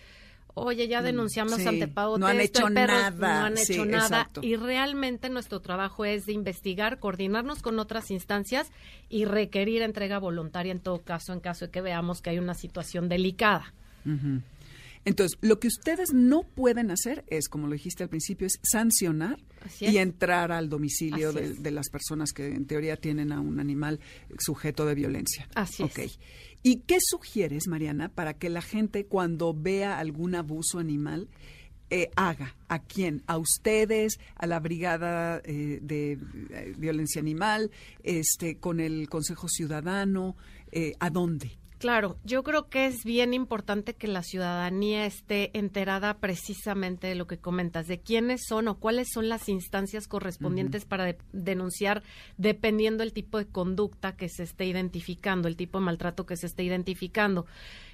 [0.55, 4.57] oye, ya mm, denunciamos ante Pau no han hecho nada, no han hecho nada y
[4.57, 8.71] realmente nuestro trabajo es de investigar, coordinarnos con otras instancias
[9.09, 12.55] y requerir entrega voluntaria en todo caso, en caso de que veamos que hay una
[12.55, 13.73] situación delicada.
[15.09, 19.39] Entonces, lo que ustedes no pueden hacer es, como lo dijiste al principio, es sancionar
[19.81, 24.01] y entrar al domicilio de, las personas que en teoría tienen a un animal
[24.39, 25.49] sujeto de violencia.
[25.55, 26.11] Así okay.
[26.63, 31.29] ¿Y qué sugieres, Mariana, para que la gente cuando vea algún abuso animal
[31.89, 32.55] eh, haga?
[32.69, 33.23] ¿A quién?
[33.27, 34.21] ¿A ustedes?
[34.35, 37.71] ¿A la Brigada eh, de eh, Violencia Animal?
[38.03, 40.37] este ¿Con el Consejo Ciudadano?
[41.01, 41.58] ¿A dónde?
[41.79, 47.29] Claro, yo creo que es bien importante que la ciudadanía esté enterada precisamente de lo
[47.29, 52.03] que comentas, de quiénes son o cuáles son las instancias correspondientes para denunciar
[52.37, 56.47] dependiendo el tipo de conducta que se esté identificando, el tipo de maltrato que se
[56.47, 57.47] esté identificando.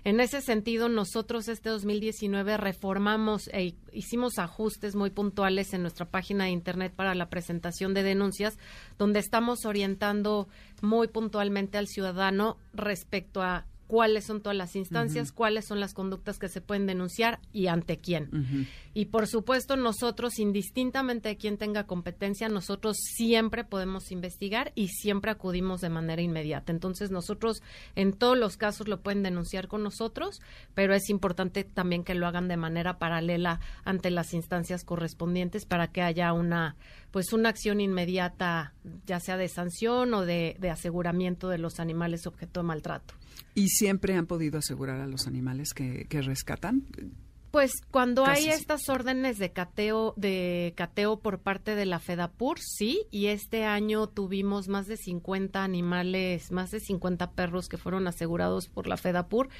[0.02, 6.44] En ese sentido, nosotros este 2019 reformamos e hicimos ajustes muy puntuales en nuestra página
[6.44, 8.58] de internet para la presentación de denuncias,
[8.96, 10.48] donde estamos orientando
[10.80, 16.40] muy puntualmente al ciudadano respecto a cuáles son todas las instancias, cuáles son las conductas
[16.40, 18.66] que se pueden denunciar y ante quién.
[18.92, 25.30] Y por supuesto, nosotros, indistintamente de quién tenga competencia, nosotros siempre podemos investigar y siempre
[25.30, 26.72] acudimos de manera inmediata.
[26.72, 27.62] Entonces, nosotros
[27.94, 30.40] en todos los casos lo pueden denunciar con nosotros,
[30.74, 35.86] pero es importante también que lo hagan de manera paralela ante las instancias correspondientes para
[35.86, 36.74] que haya una
[37.12, 38.72] pues una acción inmediata,
[39.06, 43.14] ya sea de sanción o de, de aseguramiento de los animales objeto de maltrato.
[43.54, 46.84] ¿Y siempre han podido asegurar a los animales que, rescatan?
[47.50, 53.06] Pues cuando hay estas órdenes de cateo, de cateo por parte de la FEDAPUR, sí,
[53.12, 58.66] y este año tuvimos más de 50 animales, más de 50 perros que fueron asegurados
[58.66, 59.50] por la FEDAPUR,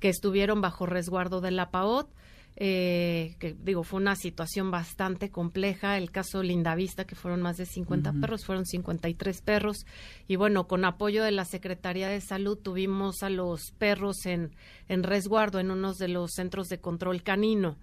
[0.00, 2.08] que estuvieron bajo resguardo de la PAOT
[2.56, 5.96] eh, que digo, fue una situación bastante compleja.
[5.96, 9.86] El caso Lindavista, que fueron más de 50 perros, fueron 53 perros.
[10.28, 14.54] Y bueno, con apoyo de la Secretaría de Salud tuvimos a los perros en,
[14.88, 17.78] en resguardo en unos de los centros de control canino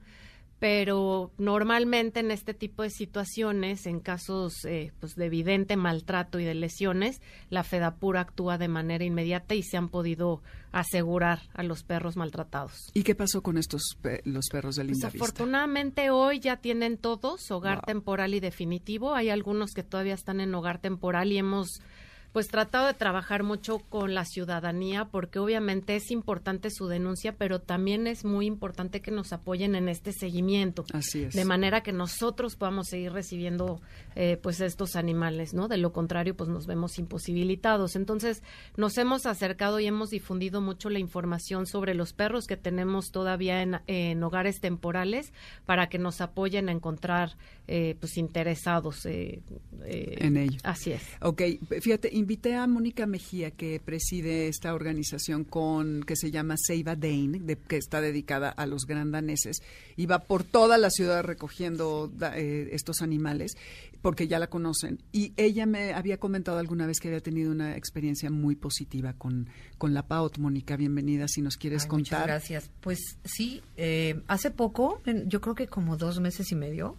[0.59, 6.43] pero normalmente en este tipo de situaciones, en casos eh, pues de evidente maltrato y
[6.43, 10.41] de lesiones, la FEDAPUR actúa de manera inmediata y se han podido
[10.71, 12.91] asegurar a los perros maltratados.
[12.93, 17.49] ¿Y qué pasó con estos los perros de linda pues Afortunadamente hoy ya tienen todos
[17.51, 19.15] hogar temporal y definitivo.
[19.15, 21.81] Hay algunos que todavía están en hogar temporal y hemos
[22.31, 27.59] pues tratado de trabajar mucho con la ciudadanía porque obviamente es importante su denuncia, pero
[27.59, 30.85] también es muy importante que nos apoyen en este seguimiento.
[30.93, 31.33] Así es.
[31.33, 33.81] De manera que nosotros podamos seguir recibiendo
[34.15, 35.67] eh, pues estos animales, ¿no?
[35.67, 37.95] De lo contrario, pues nos vemos imposibilitados.
[37.95, 38.43] Entonces,
[38.77, 43.61] nos hemos acercado y hemos difundido mucho la información sobre los perros que tenemos todavía
[43.61, 45.33] en, en hogares temporales
[45.65, 47.37] para que nos apoyen a encontrar
[47.67, 49.41] eh, pues interesados eh,
[49.85, 50.59] en ello.
[50.63, 51.03] Así es.
[51.21, 51.41] Ok,
[51.81, 56.95] fíjate, invité a Mónica Mejía, que preside esta organización con que se llama Save a
[56.95, 59.57] Dane, de- que está dedicada a los gran daneses,
[59.95, 63.53] y va por toda la ciudad recogiendo eh, estos animales,
[64.01, 64.99] porque ya la conocen.
[65.11, 69.47] Y ella me había comentado alguna vez que había tenido una experiencia muy positiva con,
[69.77, 70.37] con la PAOT.
[70.37, 72.27] Mónica, bienvenida, si nos quieres Ay, muchas contar.
[72.27, 72.69] gracias.
[72.81, 76.95] Pues sí, eh, hace poco, yo creo que como dos meses y medio,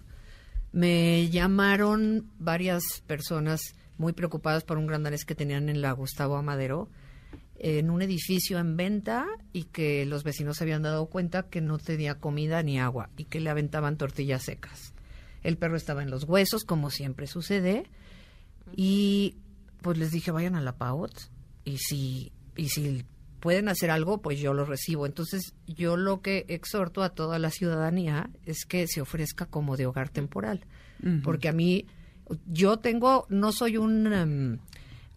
[0.73, 6.37] me llamaron varias personas muy preocupadas por un gran danés que tenían en la Gustavo
[6.37, 6.89] Amadero,
[7.59, 11.79] en un edificio en venta y que los vecinos se habían dado cuenta que no
[11.79, 14.95] tenía comida ni agua y que le aventaban tortillas secas.
[15.43, 17.85] El perro estaba en los huesos, como siempre sucede,
[18.75, 19.37] y
[19.83, 21.12] pues les dije, vayan a la PAOT
[21.64, 23.05] y si, y si
[23.41, 25.07] pueden hacer algo, pues yo lo recibo.
[25.07, 29.86] Entonces, yo lo que exhorto a toda la ciudadanía es que se ofrezca como de
[29.86, 30.64] hogar temporal.
[31.24, 31.86] Porque a mí,
[32.47, 34.59] yo tengo, no soy un, em,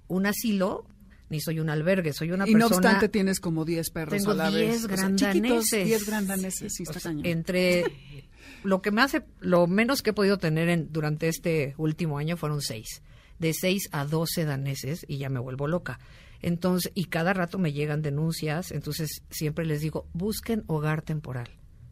[0.08, 0.86] un asilo,
[1.30, 2.78] ni soy un albergue, soy una y no persona...
[2.78, 4.76] obstante tienes como 10 perros Tengo a la 10 vez.
[4.78, 5.34] O sea, grandaneses.
[5.34, 7.26] chiquitos, 10 grandaneses, sí, O está sea, cañón.
[7.26, 7.84] Entre
[8.64, 12.38] lo que me hace, lo menos que he podido tener en, durante este último año
[12.38, 13.02] fueron seis.
[13.40, 16.00] De seis a doce daneses y ya me vuelvo loca.
[16.44, 21.50] Entonces, y cada rato me llegan denuncias, entonces siempre les digo, busquen hogar temporal.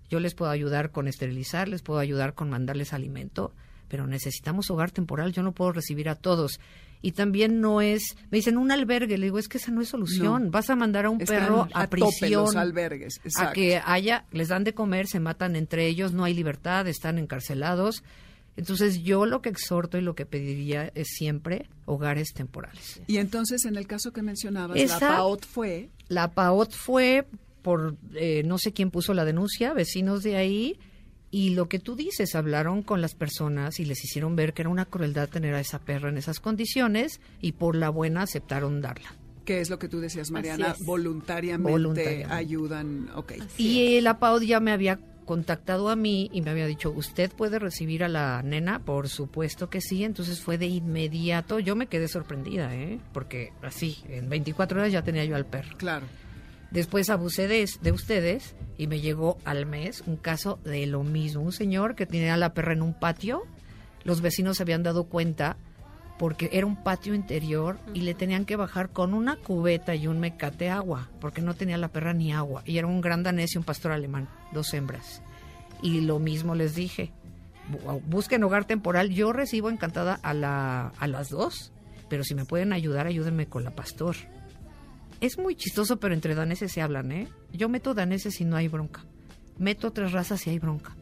[0.09, 3.53] Yo les puedo ayudar con esterilizar, les puedo ayudar con mandarles alimento,
[3.87, 6.59] pero necesitamos hogar temporal, yo no puedo recibir a todos.
[7.01, 9.87] Y también no es, me dicen un albergue, le digo, es que esa no es
[9.87, 10.51] solución, No.
[10.51, 14.25] vas a mandar a un Están perro a, a prisión los albergues, a que haya,
[14.31, 18.03] les dan de comer, se matan entre ellos, no hay libertad, están encarcelados.
[18.57, 23.01] Entonces yo lo que exhorto y lo que pediría es siempre hogares temporales.
[23.07, 27.25] Y entonces, en el caso que mencionabas, Esa- la PAOT fue La PAOT fue
[27.61, 30.77] por, eh, no sé quién puso la denuncia, vecinos de ahí,
[31.29, 34.69] y lo que tú dices, hablaron con las personas y les hicieron ver que era
[34.69, 39.15] una crueldad tener a esa perra en esas condiciones y por la buena aceptaron darla.
[39.45, 42.31] que es lo que tú decías, Mariana, voluntariamente, Voluntariamente.
[42.33, 43.09] ayudan.
[43.15, 43.33] Ok.
[43.57, 44.99] Y la PAOD ya me había
[45.31, 48.79] contactado a mí y me había dicho, ¿usted puede recibir a la nena?
[48.79, 51.59] Por supuesto que sí, entonces fue de inmediato.
[51.59, 52.99] Yo me quedé sorprendida, ¿eh?
[53.13, 55.77] Porque así, en 24 horas ya tenía yo al perro.
[55.77, 56.05] Claro.
[56.69, 61.43] Después abusé de, de ustedes y me llegó al mes un caso de lo mismo.
[61.43, 63.43] Un señor que tenía a la perra en un patio,
[64.03, 65.55] los vecinos se habían dado cuenta
[66.21, 70.19] porque era un patio interior y le tenían que bajar con una cubeta y un
[70.19, 72.61] mecate agua, porque no tenía la perra ni agua.
[72.63, 75.23] Y era un gran danés y un pastor alemán, dos hembras.
[75.81, 77.11] Y lo mismo les dije,
[77.71, 79.09] bu- busquen hogar temporal.
[79.09, 81.73] Yo recibo encantada a, la, a las dos,
[82.07, 84.15] pero si me pueden ayudar, ayúdenme con la pastor.
[85.21, 87.27] Es muy chistoso, pero entre daneses se hablan, ¿eh?
[87.51, 89.05] Yo meto daneses y no hay bronca.
[89.57, 90.95] Meto otras razas y hay bronca.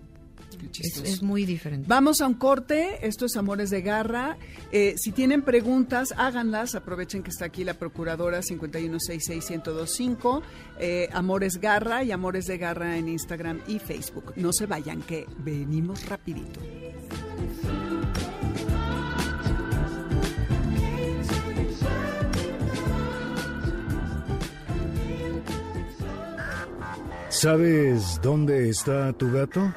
[0.59, 1.05] Qué Es, chistoso.
[1.05, 1.85] es muy diferente.
[1.87, 4.37] Vamos a un corte, esto es Amores de Garra.
[4.71, 10.41] Eh, si tienen preguntas, háganlas, aprovechen que está aquí la procuradora 5166125,
[10.79, 14.33] eh, Amores Garra y Amores de Garra en Instagram y Facebook.
[14.35, 16.59] No se vayan, que venimos rapidito.
[27.29, 29.71] ¿Sabes dónde está tu gato?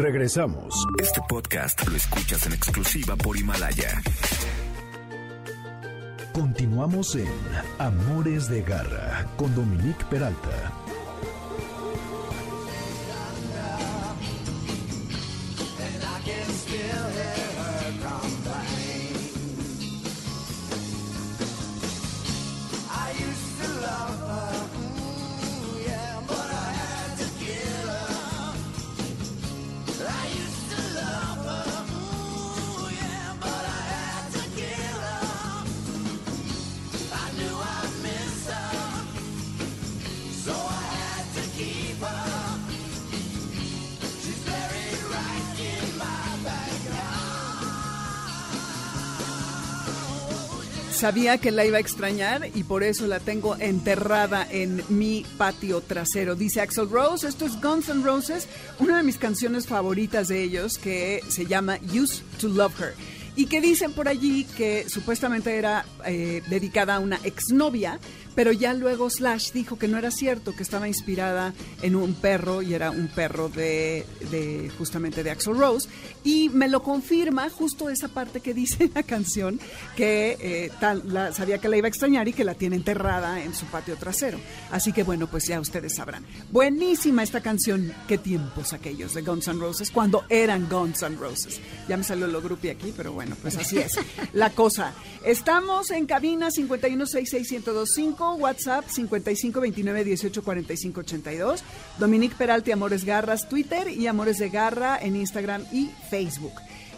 [0.00, 0.86] Regresamos.
[0.98, 4.00] Este podcast lo escuchas en exclusiva por Himalaya.
[6.32, 7.28] Continuamos en
[7.78, 10.72] Amores de Garra con Dominique Peralta.
[51.00, 55.80] Sabía que la iba a extrañar y por eso la tengo enterrada en mi patio
[55.80, 56.34] trasero.
[56.34, 58.46] Dice Axel Rose, esto es Guns N' Roses,
[58.78, 62.94] una de mis canciones favoritas de ellos que se llama Used to Love Her.
[63.34, 67.98] Y que dicen por allí que supuestamente era eh, dedicada a una exnovia,
[68.34, 72.62] pero ya luego Slash dijo que no era cierto, que estaba inspirada en un perro
[72.62, 75.88] y era un perro de, de justamente de Axel Rose.
[76.24, 79.60] Y me lo confirma justo esa parte que dice en la canción,
[79.96, 83.42] que eh, tal, la, sabía que la iba a extrañar y que la tiene enterrada
[83.42, 84.38] en su patio trasero.
[84.70, 86.24] Así que bueno, pues ya ustedes sabrán.
[86.50, 91.60] Buenísima esta canción, qué tiempos aquellos de Guns N' Roses, cuando eran Guns N' Roses.
[91.88, 93.92] Ya me salió lo grupi aquí, pero bueno, pues así es
[94.32, 94.92] la cosa.
[95.24, 101.60] Estamos en cabina 5166125, WhatsApp 5529184582,
[101.98, 106.52] Dominique Peralti, Amores Garras, Twitter y Amores de Garra en Instagram y Facebook.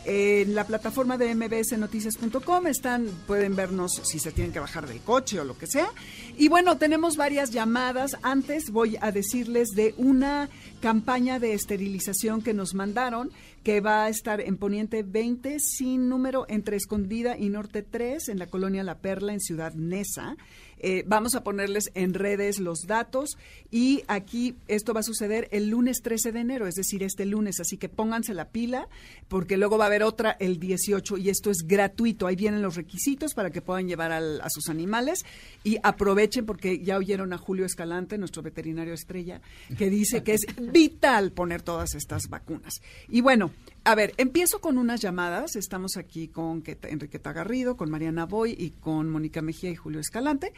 [0.05, 5.39] En la plataforma de mbsnoticias.com están, pueden vernos si se tienen que bajar del coche
[5.39, 5.91] o lo que sea.
[6.37, 8.17] Y bueno, tenemos varias llamadas.
[8.23, 10.49] Antes voy a decirles de una
[10.81, 13.31] campaña de esterilización que nos mandaron
[13.63, 18.41] que va a estar en Poniente 20, sin número, entre Escondida y Norte 3, en
[18.41, 20.37] la colonia La Perla, en Ciudad Neza.
[20.83, 23.39] Eh, vamos a ponerles en redes los datos
[23.71, 27.61] y aquí esto va a suceder el lunes 13 de enero, es decir, este lunes,
[27.61, 28.89] así que pónganse la pila
[29.29, 32.27] porque luego va a haber otra el 18 y esto es gratuito.
[32.27, 35.25] Ahí vienen los requisitos para que puedan llevar al, a sus animales
[35.65, 39.41] y aprovechen porque ya oyeron a Julio Escalante, nuestro veterinario estrella,
[39.79, 42.83] que dice que es vital poner todas estas vacunas.
[43.09, 43.53] Y bueno,
[43.85, 45.57] a ver, empiezo con unas llamadas.
[45.57, 50.53] Estamos aquí con Enriqueta Garrido, con Mariana Boy y con Mónica Mejía y Julio Escalante.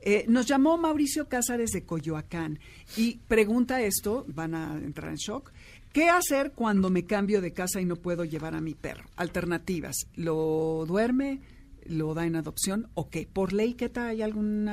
[0.00, 2.58] Eh, nos llamó Mauricio Cázares de Coyoacán
[2.96, 5.52] y pregunta esto, van a entrar en shock.
[5.92, 9.04] ¿Qué hacer cuando me cambio de casa y no puedo llevar a mi perro?
[9.16, 10.06] Alternativas.
[10.14, 11.40] ¿Lo duerme?
[11.84, 12.88] ¿Lo da en adopción?
[12.94, 13.28] ¿O qué?
[13.30, 14.10] ¿Por ley qué tal?
[14.10, 14.70] ¿Hay algún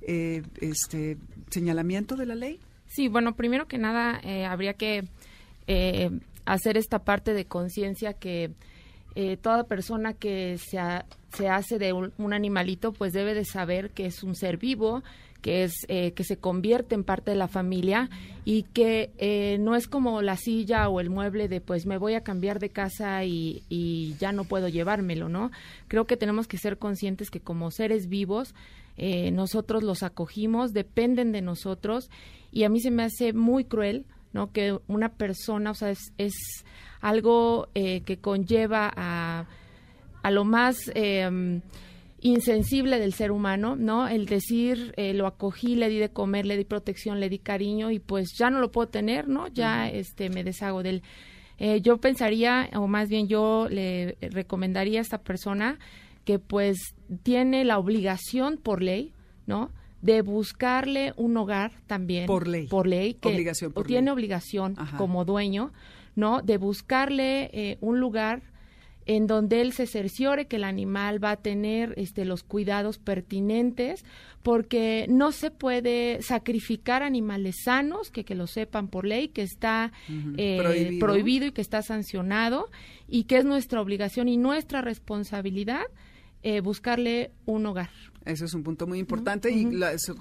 [0.00, 1.18] este,
[1.50, 2.60] señalamiento de la ley?
[2.94, 5.04] Sí, bueno, primero que nada eh, habría que
[5.66, 6.10] eh,
[6.44, 8.52] hacer esta parte de conciencia que
[9.16, 10.78] eh, toda persona que se,
[11.36, 15.04] se hace de un, animalito pues debe de saber que es un ser vivo
[15.40, 18.08] que es eh, que se convierte en parte de la familia
[18.44, 22.14] y que eh, no es como la silla o el mueble de pues me voy
[22.14, 25.50] a cambiar de casa y, y ya no puedo llevármelo no
[25.86, 28.54] creo que tenemos que ser conscientes que como seres vivos
[29.32, 32.10] nosotros los acogimos dependen de nosotros
[32.52, 34.52] y a mí se me hace muy cruel ¿no?
[34.52, 36.34] Que una persona, o sea, es, es
[37.04, 39.46] algo eh, que conlleva a,
[40.22, 41.60] a lo más eh,
[42.22, 44.08] insensible del ser humano, ¿no?
[44.08, 47.90] El decir, eh, lo acogí, le di de comer, le di protección, le di cariño
[47.90, 49.48] y pues ya no lo puedo tener, ¿no?
[49.48, 51.02] Ya este, me deshago de él.
[51.58, 55.78] Eh, yo pensaría, o más bien yo le recomendaría a esta persona
[56.24, 59.12] que pues tiene la obligación por ley,
[59.46, 59.70] ¿no?
[60.00, 65.72] de buscarle un hogar también por ley por ley que obligación tiene obligación como dueño
[66.16, 68.42] no de buscarle eh, un lugar
[69.06, 74.04] en donde él se cerciore que el animal va a tener este los cuidados pertinentes
[74.42, 79.92] porque no se puede sacrificar animales sanos que que lo sepan por ley que está
[80.38, 81.46] eh, prohibido.
[81.46, 82.70] y que está sancionado
[83.06, 85.84] y que es nuestra obligación y nuestra responsabilidad
[86.42, 87.90] eh, buscarle un hogar
[88.24, 89.68] ese es un punto muy importante y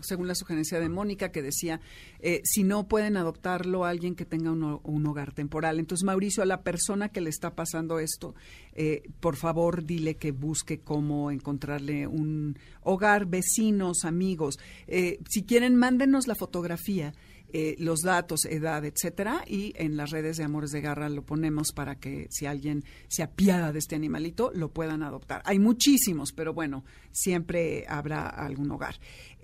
[0.02, 1.80] según la sugerencia de Mónica que decía,
[2.20, 5.80] eh, si no pueden adoptarlo alguien que tenga un, hogar temporal.
[5.80, 8.36] Entonces, Mauricio, a la persona que le está pasando esto,
[8.74, 14.60] eh, por favor, dile que busque cómo encontrarle un hogar, vecinos, amigos.
[14.88, 17.14] Eh, si quieren, mándenos la fotografía
[17.54, 21.72] eh, los datos, edad, etcétera, y en las redes de Amores de Garra lo ponemos
[21.72, 25.44] para que si alguien se apiada de este animalito, lo puedan adoptar.
[25.46, 28.96] Hay muchísimos, pero bueno, siempre habrá algún hogar.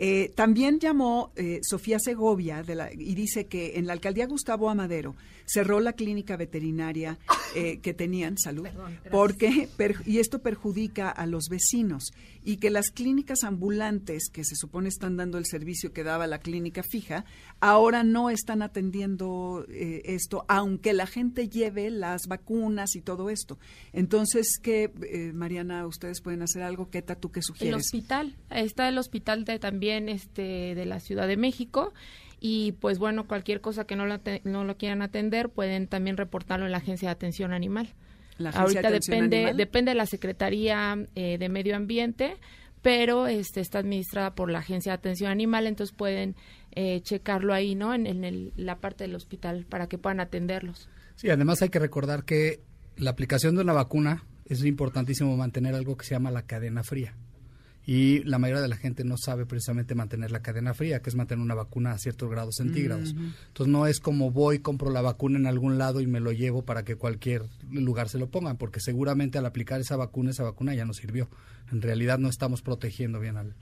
[0.01, 4.69] Eh, también llamó eh, Sofía Segovia de la, y dice que en la alcaldía Gustavo
[4.69, 5.13] Amadero
[5.45, 7.19] cerró la clínica veterinaria
[7.53, 8.67] eh, que tenían, salud,
[9.11, 9.67] porque
[10.05, 12.13] y esto perjudica a los vecinos
[12.45, 16.39] y que las clínicas ambulantes que se supone están dando el servicio que daba la
[16.39, 17.25] clínica fija,
[17.59, 23.57] ahora no están atendiendo esto, aunque la gente lleve las vacunas y todo esto.
[23.91, 26.89] Entonces, ¿qué, Mariana, ustedes pueden hacer algo?
[26.89, 27.73] ¿Qué tú qué sugieres?
[27.73, 31.93] El hospital, está el hospital de, también este, de la Ciudad de México
[32.39, 36.65] y pues bueno, cualquier cosa que no lo, no lo quieran atender pueden también reportarlo
[36.65, 37.93] en la Agencia de Atención Animal.
[38.53, 42.37] Ahorita depende, depende de la Secretaría eh, de Medio Ambiente,
[42.81, 46.37] pero este, está administrada por la Agencia de Atención Animal, entonces pueden
[46.71, 47.93] eh, checarlo ahí, ¿no?
[47.93, 50.87] En, en la parte del hospital para que puedan atenderlos.
[51.15, 52.61] Sí, además hay que recordar que
[52.95, 57.15] la aplicación de una vacuna es importantísimo mantener algo que se llama la cadena fría
[57.91, 61.15] y la mayoría de la gente no sabe precisamente mantener la cadena fría, que es
[61.15, 63.15] mantener una vacuna a ciertos grados centígrados.
[63.15, 66.61] Entonces no es como voy, compro la vacuna en algún lado y me lo llevo
[66.63, 70.75] para que cualquier lugar se lo pongan, porque seguramente al aplicar esa vacuna, esa vacuna
[70.75, 71.29] ya no sirvió.
[71.71, 73.55] En realidad no estamos protegiendo bien al,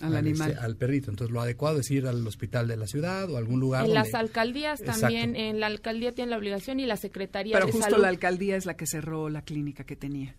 [0.00, 0.52] Al animal.
[0.52, 1.10] este, al perrito.
[1.10, 3.84] Entonces lo adecuado es ir al hospital de la ciudad o algún lugar.
[3.84, 5.00] En donde- las alcaldías Exacto.
[5.00, 8.02] también, en la alcaldía tiene la obligación y la Secretaría Pero de justo Salud.
[8.02, 10.36] la alcaldía es la que cerró la clínica que tenía.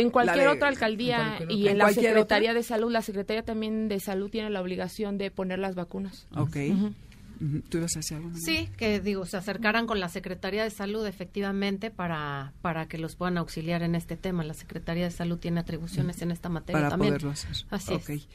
[0.00, 2.54] En cualquier de- otra alcaldía en cualquier y en ¿En la Secretaría otra?
[2.54, 6.26] de Salud, la Secretaría también de Salud tiene la obligación de poner las vacunas.
[6.36, 6.56] Ok.
[7.68, 8.30] ¿Tú ibas a algo?
[8.34, 13.14] Sí, que digo, se acercaran con la Secretaría de Salud efectivamente para, para que los
[13.14, 14.42] puedan auxiliar en este tema.
[14.42, 17.12] La Secretaría de Salud tiene atribuciones en esta materia para también.
[17.14, 17.52] poderlo hacer.
[17.70, 18.08] Así Ok.
[18.10, 18.28] es.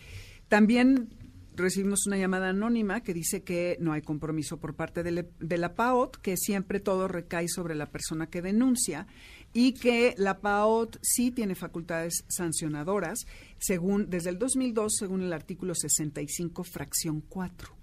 [0.47, 1.09] También
[1.55, 5.57] recibimos una llamada anónima que dice que no hay compromiso por parte de, le- de
[5.57, 9.05] la PAOT, que siempre todo recae sobre la persona que denuncia
[9.53, 13.25] y que la PAOT sí tiene facultades sancionadoras
[13.59, 17.82] según desde el 2002 según el artículo 65 fracción 4.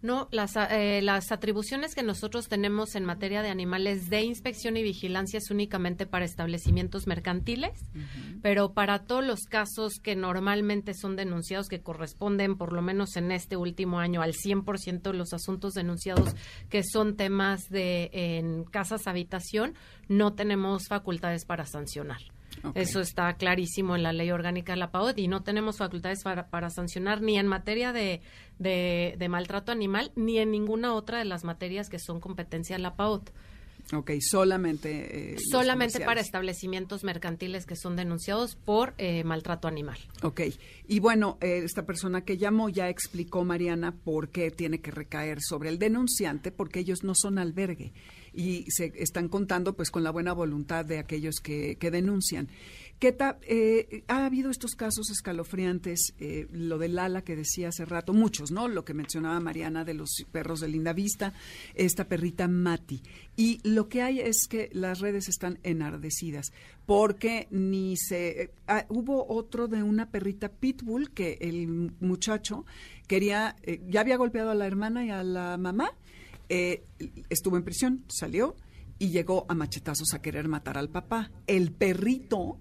[0.00, 4.82] No, las, eh, las atribuciones que nosotros tenemos en materia de animales de inspección y
[4.84, 7.72] vigilancia es únicamente para establecimientos mercantiles,
[8.40, 13.32] pero para todos los casos que normalmente son denunciados, que corresponden por lo menos en
[13.32, 16.34] este último año al 100% de los asuntos denunciados
[16.68, 19.74] que son temas de en casas habitación,
[20.08, 22.20] no tenemos facultades para sancionar.
[22.74, 26.48] Eso está clarísimo en la ley orgánica de la PAOD y no tenemos facultades para,
[26.48, 28.20] para sancionar ni en materia de,
[28.58, 32.82] de, de maltrato animal ni en ninguna otra de las materias que son competencia de
[32.82, 33.22] la PAOD.
[33.94, 35.32] Ok, solamente.
[35.32, 39.96] eh, Solamente para establecimientos mercantiles que son denunciados por eh, maltrato animal.
[40.22, 40.42] Ok,
[40.88, 45.38] y bueno, eh, esta persona que llamó ya explicó, Mariana, por qué tiene que recaer
[45.40, 47.94] sobre el denunciante, porque ellos no son albergue
[48.38, 52.48] y se están contando pues con la buena voluntad de aquellos que, que denuncian.
[53.00, 58.12] ¿Qué eh, ha habido estos casos escalofriantes, eh, lo del ala que decía hace rato,
[58.12, 58.68] muchos, ¿no?
[58.68, 61.32] Lo que mencionaba Mariana de los perros de linda vista,
[61.74, 63.02] esta perrita Mati.
[63.36, 66.52] Y lo que hay es que las redes están enardecidas,
[66.86, 68.52] porque ni se...
[68.68, 71.66] ah, hubo otro de una perrita pitbull que el
[71.98, 72.66] muchacho
[73.08, 75.92] quería, eh, ya había golpeado a la hermana y a la mamá,
[76.48, 76.84] eh,
[77.28, 78.56] estuvo en prisión, salió
[79.00, 81.30] y llegó a machetazos a querer matar al papá.
[81.46, 82.58] El perrito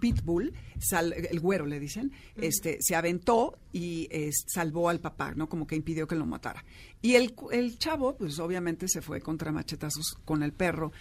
[0.00, 5.48] pitbull, sal- el güero le dicen, este, se aventó y es, salvó al papá, ¿no?
[5.50, 6.64] Como que impidió que lo matara.
[7.02, 10.92] Y el, el chavo, pues obviamente se fue contra machetazos con el perro.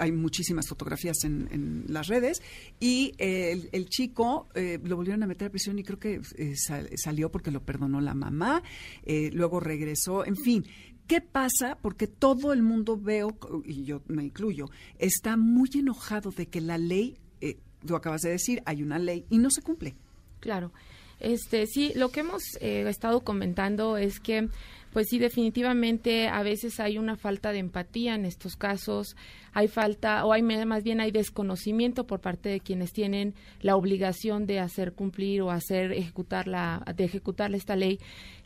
[0.00, 2.42] Hay muchísimas fotografías en, en las redes.
[2.80, 6.20] Y eh, el, el chico eh, lo volvieron a meter a prisión y creo que
[6.38, 8.62] eh, sal- salió porque lo perdonó la mamá.
[9.04, 10.64] eh, luego regresó, en fin.
[11.12, 11.76] ¿Qué pasa?
[11.82, 13.36] Porque todo el mundo veo,
[13.66, 18.30] y yo me incluyo, está muy enojado de que la ley, eh, tú acabas de
[18.30, 19.94] decir, hay una ley y no se cumple.
[20.40, 20.72] Claro.
[21.20, 24.48] Este, sí, lo que hemos eh, estado comentando es que,
[24.92, 29.16] pues sí, definitivamente a veces hay una falta de empatía en estos casos,
[29.54, 34.46] hay falta, o hay más bien hay desconocimiento por parte de quienes tienen la obligación
[34.46, 37.98] de hacer cumplir o hacer ejecutar la, de ejecutar esta ley,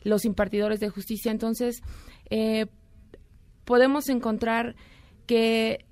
[0.03, 1.31] los impartidores de justicia.
[1.31, 1.81] Entonces,
[2.29, 2.67] eh,
[3.65, 4.75] podemos encontrar
[5.25, 5.86] que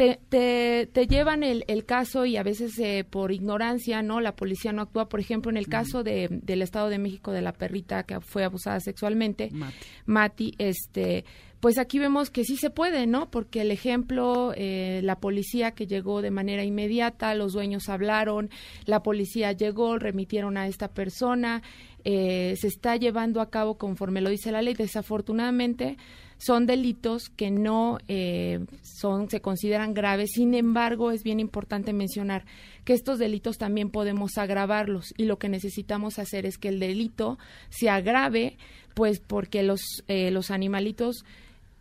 [0.00, 4.22] te, te, te llevan el, el caso y a veces eh, por ignorancia, ¿no?
[4.22, 5.10] La policía no actúa.
[5.10, 8.42] Por ejemplo, en el caso de, del Estado de México de la perrita que fue
[8.42, 9.76] abusada sexualmente, Mati.
[10.06, 11.26] Mati, este,
[11.60, 13.30] pues aquí vemos que sí se puede, ¿no?
[13.30, 18.48] Porque el ejemplo, eh, la policía que llegó de manera inmediata, los dueños hablaron,
[18.86, 21.62] la policía llegó, remitieron a esta persona,
[22.04, 24.72] eh, se está llevando a cabo conforme lo dice la ley.
[24.72, 25.98] Desafortunadamente
[26.40, 30.30] son delitos que no eh, son se consideran graves.
[30.34, 32.46] Sin embargo, es bien importante mencionar
[32.84, 37.38] que estos delitos también podemos agravarlos y lo que necesitamos hacer es que el delito
[37.68, 38.56] se agrave,
[38.94, 41.24] pues porque los eh, los animalitos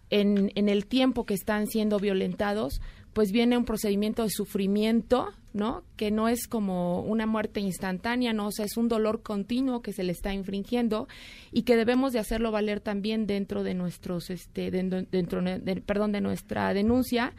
[0.09, 2.81] en, en el tiempo que están siendo violentados,
[3.13, 5.83] pues viene un procedimiento de sufrimiento, ¿no?
[5.97, 8.47] Que no es como una muerte instantánea, ¿no?
[8.47, 11.07] O sea, es un dolor continuo que se le está infringiendo
[11.51, 16.11] y que debemos de hacerlo valer también dentro de nuestros, este, dentro, dentro de, perdón,
[16.11, 17.33] de nuestra denuncia,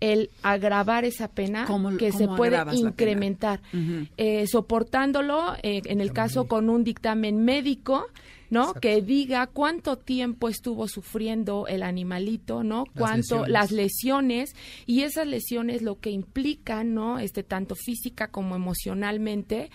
[0.00, 3.62] el agravar esa pena ¿Cómo- que se puede incrementar,
[4.18, 8.06] eh, soportándolo, eh, en el caso con un dictamen médico,
[8.50, 8.74] ¿no?
[8.74, 12.84] Que diga cuánto tiempo estuvo sufriendo el animalito, ¿no?
[12.96, 13.48] Cuánto lesiones.
[13.50, 17.18] las lesiones y esas lesiones lo que implican, ¿no?
[17.18, 19.70] Este tanto física como emocionalmente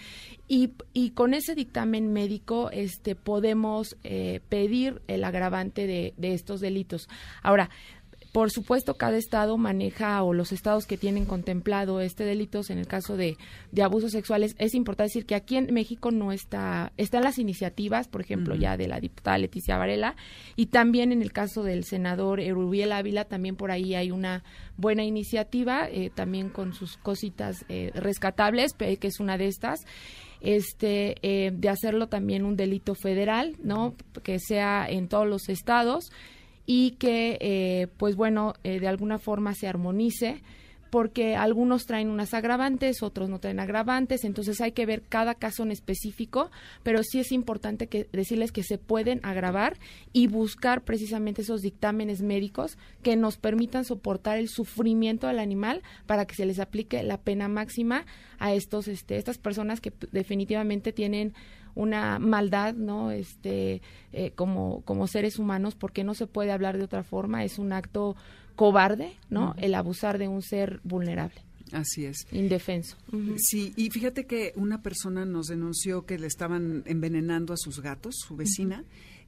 [0.48, 6.60] y, y con ese dictamen médico, este podemos eh, pedir el agravante de, de estos
[6.60, 7.08] delitos.
[7.42, 7.70] Ahora,
[8.32, 12.88] por supuesto, cada estado maneja o los estados que tienen contemplado este delito, en el
[12.88, 13.38] caso de,
[13.72, 18.08] de abusos sexuales, es importante decir que aquí en México no está, están las iniciativas,
[18.08, 20.16] por ejemplo, ya de la diputada Leticia Varela,
[20.56, 24.44] y también en el caso del senador Erubiel Ávila, también por ahí hay una
[24.78, 29.80] buena iniciativa, eh, también con sus cositas eh, rescatables, que es una de estas.
[30.40, 33.94] este eh, de hacerlo también un delito federal, ¿no?
[34.24, 36.12] Que sea en todos los estados
[36.66, 40.42] y que, eh, pues bueno, eh, de alguna forma se armonice
[40.92, 45.64] porque algunos traen unas agravantes, otros no traen agravantes, entonces hay que ver cada caso
[45.64, 46.52] en específico,
[46.84, 49.80] pero sí es importante que decirles que se pueden agravar
[50.12, 56.26] y buscar precisamente esos dictámenes médicos que nos permitan soportar el sufrimiento del animal para
[56.26, 58.06] que se les aplique la pena máxima
[58.38, 61.34] a estos este estas personas que definitivamente tienen
[61.76, 63.12] una maldad, ¿no?
[63.12, 63.82] Este,
[64.14, 67.74] eh, como, como seres humanos, porque no se puede hablar de otra forma, es un
[67.74, 68.16] acto
[68.56, 69.56] cobarde, ¿no?
[69.58, 71.42] El abusar de un ser vulnerable.
[71.72, 72.28] Así es.
[72.32, 72.98] Indefenso.
[73.38, 78.16] Sí, y fíjate que una persona nos denunció que le estaban envenenando a sus gatos,
[78.18, 78.84] su vecina,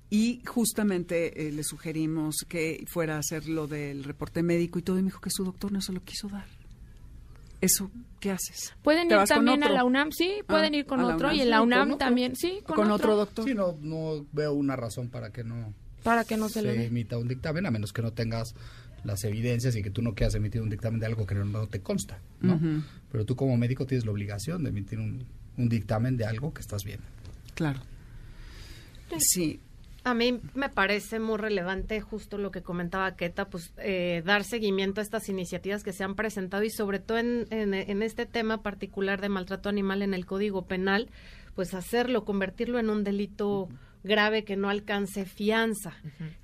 [0.09, 4.99] y justamente eh, le sugerimos que fuera a hacer lo del reporte médico y todo,
[4.99, 6.45] y me dijo que su doctor no se lo quiso dar.
[7.63, 7.89] ¿Eso
[8.19, 8.73] qué haces?
[8.81, 11.35] Pueden ¿Te ir también a la UNAM, sí, pueden Ah, ir con otro UNAM.
[11.35, 11.97] y en la UNAM otro.
[11.97, 13.45] también, sí, con, Con otro doctor.
[13.45, 17.17] Sí, no, no veo una razón para que no Para que no se, le emita
[17.17, 18.53] un dictamen, a menos que no tengas
[19.05, 21.67] las evidencias y que tú no quieras emitir un dictamen de algo que no, no
[21.67, 22.59] te consta, ¿no?
[23.11, 25.25] Pero tú como médico tienes la obligación de emitir un,
[25.57, 26.99] un dictamen de algo que estás bien.
[27.55, 27.79] Claro.
[29.19, 29.59] Sí,
[30.05, 34.99] A mí me parece muy relevante justo lo que comentaba Keta, pues eh, dar seguimiento
[34.99, 38.61] a estas iniciativas que se han presentado y sobre todo en, en, en este tema
[38.61, 41.09] particular de maltrato animal en el Código Penal,
[41.55, 43.69] pues hacerlo, convertirlo en un delito
[44.03, 45.93] grave que no alcance fianza,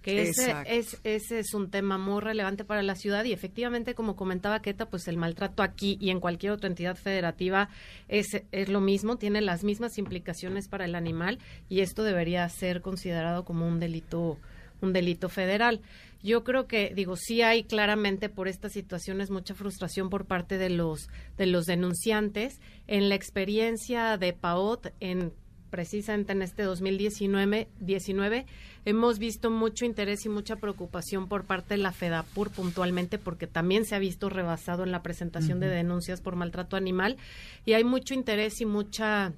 [0.02, 4.16] que ese es, ese es un tema muy relevante para la ciudad y efectivamente, como
[4.16, 7.70] comentaba Keta, pues el maltrato aquí y en cualquier otra entidad federativa
[8.08, 12.82] es, es lo mismo, tiene las mismas implicaciones para el animal y esto debería ser
[12.82, 14.38] considerado como un delito
[14.82, 15.82] un delito federal.
[16.22, 20.70] Yo creo que, digo, sí hay claramente por estas situaciones mucha frustración por parte de
[20.70, 22.60] los, de los denunciantes.
[22.88, 25.34] En la experiencia de PAOT, en
[25.70, 28.46] precisamente en este 2019 19,
[28.86, 33.86] hemos visto mucho interés y mucha preocupación por parte de la FEDAPUR puntualmente porque también
[33.86, 37.18] se ha visto rebasado en la presentación de denuncias por maltrato animal
[37.66, 39.34] y hay mucho interés y mucha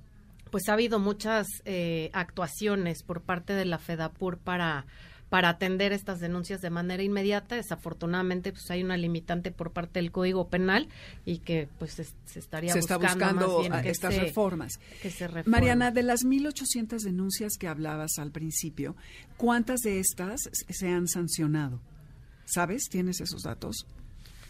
[0.51, 4.85] pues ha habido muchas eh, actuaciones por parte de la FEDAPUR para
[5.31, 7.55] para atender estas denuncias de manera inmediata.
[7.55, 10.89] Desafortunadamente, pues hay una limitante por parte del Código Penal
[11.25, 14.13] y que pues es- se estaría se está buscando, buscando más bien ah, que estas
[14.13, 14.73] se- reformas.
[15.01, 15.29] que se.
[15.45, 18.97] Mariana, de las 1.800 denuncias que hablabas al principio,
[19.37, 21.79] ¿cuántas de estas se han sancionado?
[22.45, 22.89] ¿Sabes?
[22.89, 23.85] ¿Tienes esos datos?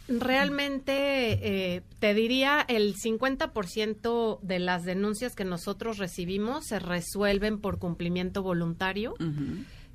[0.08, 7.80] Realmente, eh, te diría, el 50% de las denuncias que nosotros recibimos se resuelven por
[7.80, 9.14] cumplimiento voluntario.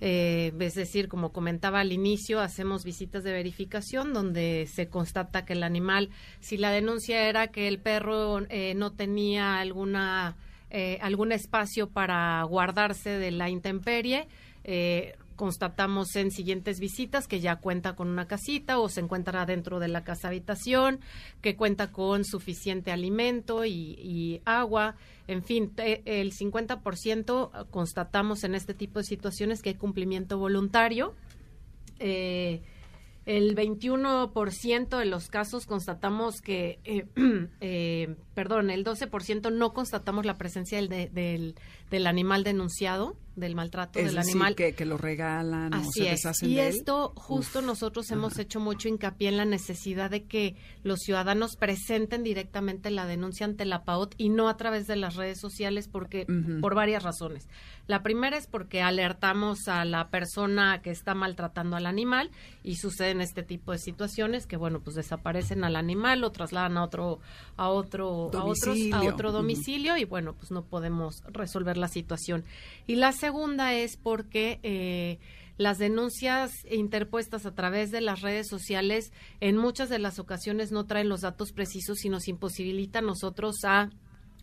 [0.01, 5.55] Eh, es decir, como comentaba al inicio, hacemos visitas de verificación donde se constata que
[5.55, 10.37] el animal, si la denuncia era que el perro eh, no tenía alguna
[10.69, 14.27] eh, algún espacio para guardarse de la intemperie,
[14.65, 19.79] eh, constatamos en siguientes visitas que ya cuenta con una casita o se encuentra dentro
[19.79, 21.01] de la casa habitación,
[21.43, 24.97] que cuenta con suficiente alimento y, agua.
[25.29, 31.15] En fin, el 50% constatamos en este tipo de situaciones que hay cumplimiento voluntario.
[31.99, 32.63] Eh,
[33.27, 37.07] el 21% de los casos constatamos que, eh,
[37.61, 41.55] eh, perdón, el 12% no constatamos la presencia del, de- del,
[41.91, 44.55] del animal denunciado, del maltrato Es del decir, animal.
[44.57, 46.11] que, que lo regalan o Así se es.
[46.23, 46.75] deshacen Y de él.
[46.75, 52.23] esto justo nosotros hemos hecho mucho hincapié en la necesidad de que los ciudadanos presenten
[52.25, 56.27] directamente la denuncia ante la PAOT y no a través de las redes sociales porque
[56.61, 57.47] por varias razones.
[57.87, 62.31] La primera es porque alertamos a la persona que está maltratando al animal
[62.65, 66.85] y suceden este tipo de situaciones que bueno, pues desaparecen al animal, lo trasladan a
[66.85, 67.21] otro
[67.57, 69.15] a otro a otros a Domicilio.
[69.15, 72.45] otro domicilio y bueno, pues no podemos resolver la situación.
[72.89, 75.19] Y la segunda es porque eh,
[75.59, 80.87] las denuncias interpuestas a través de las redes sociales en muchas de las ocasiones no
[80.87, 83.91] traen los datos precisos y nos imposibilita a nosotros a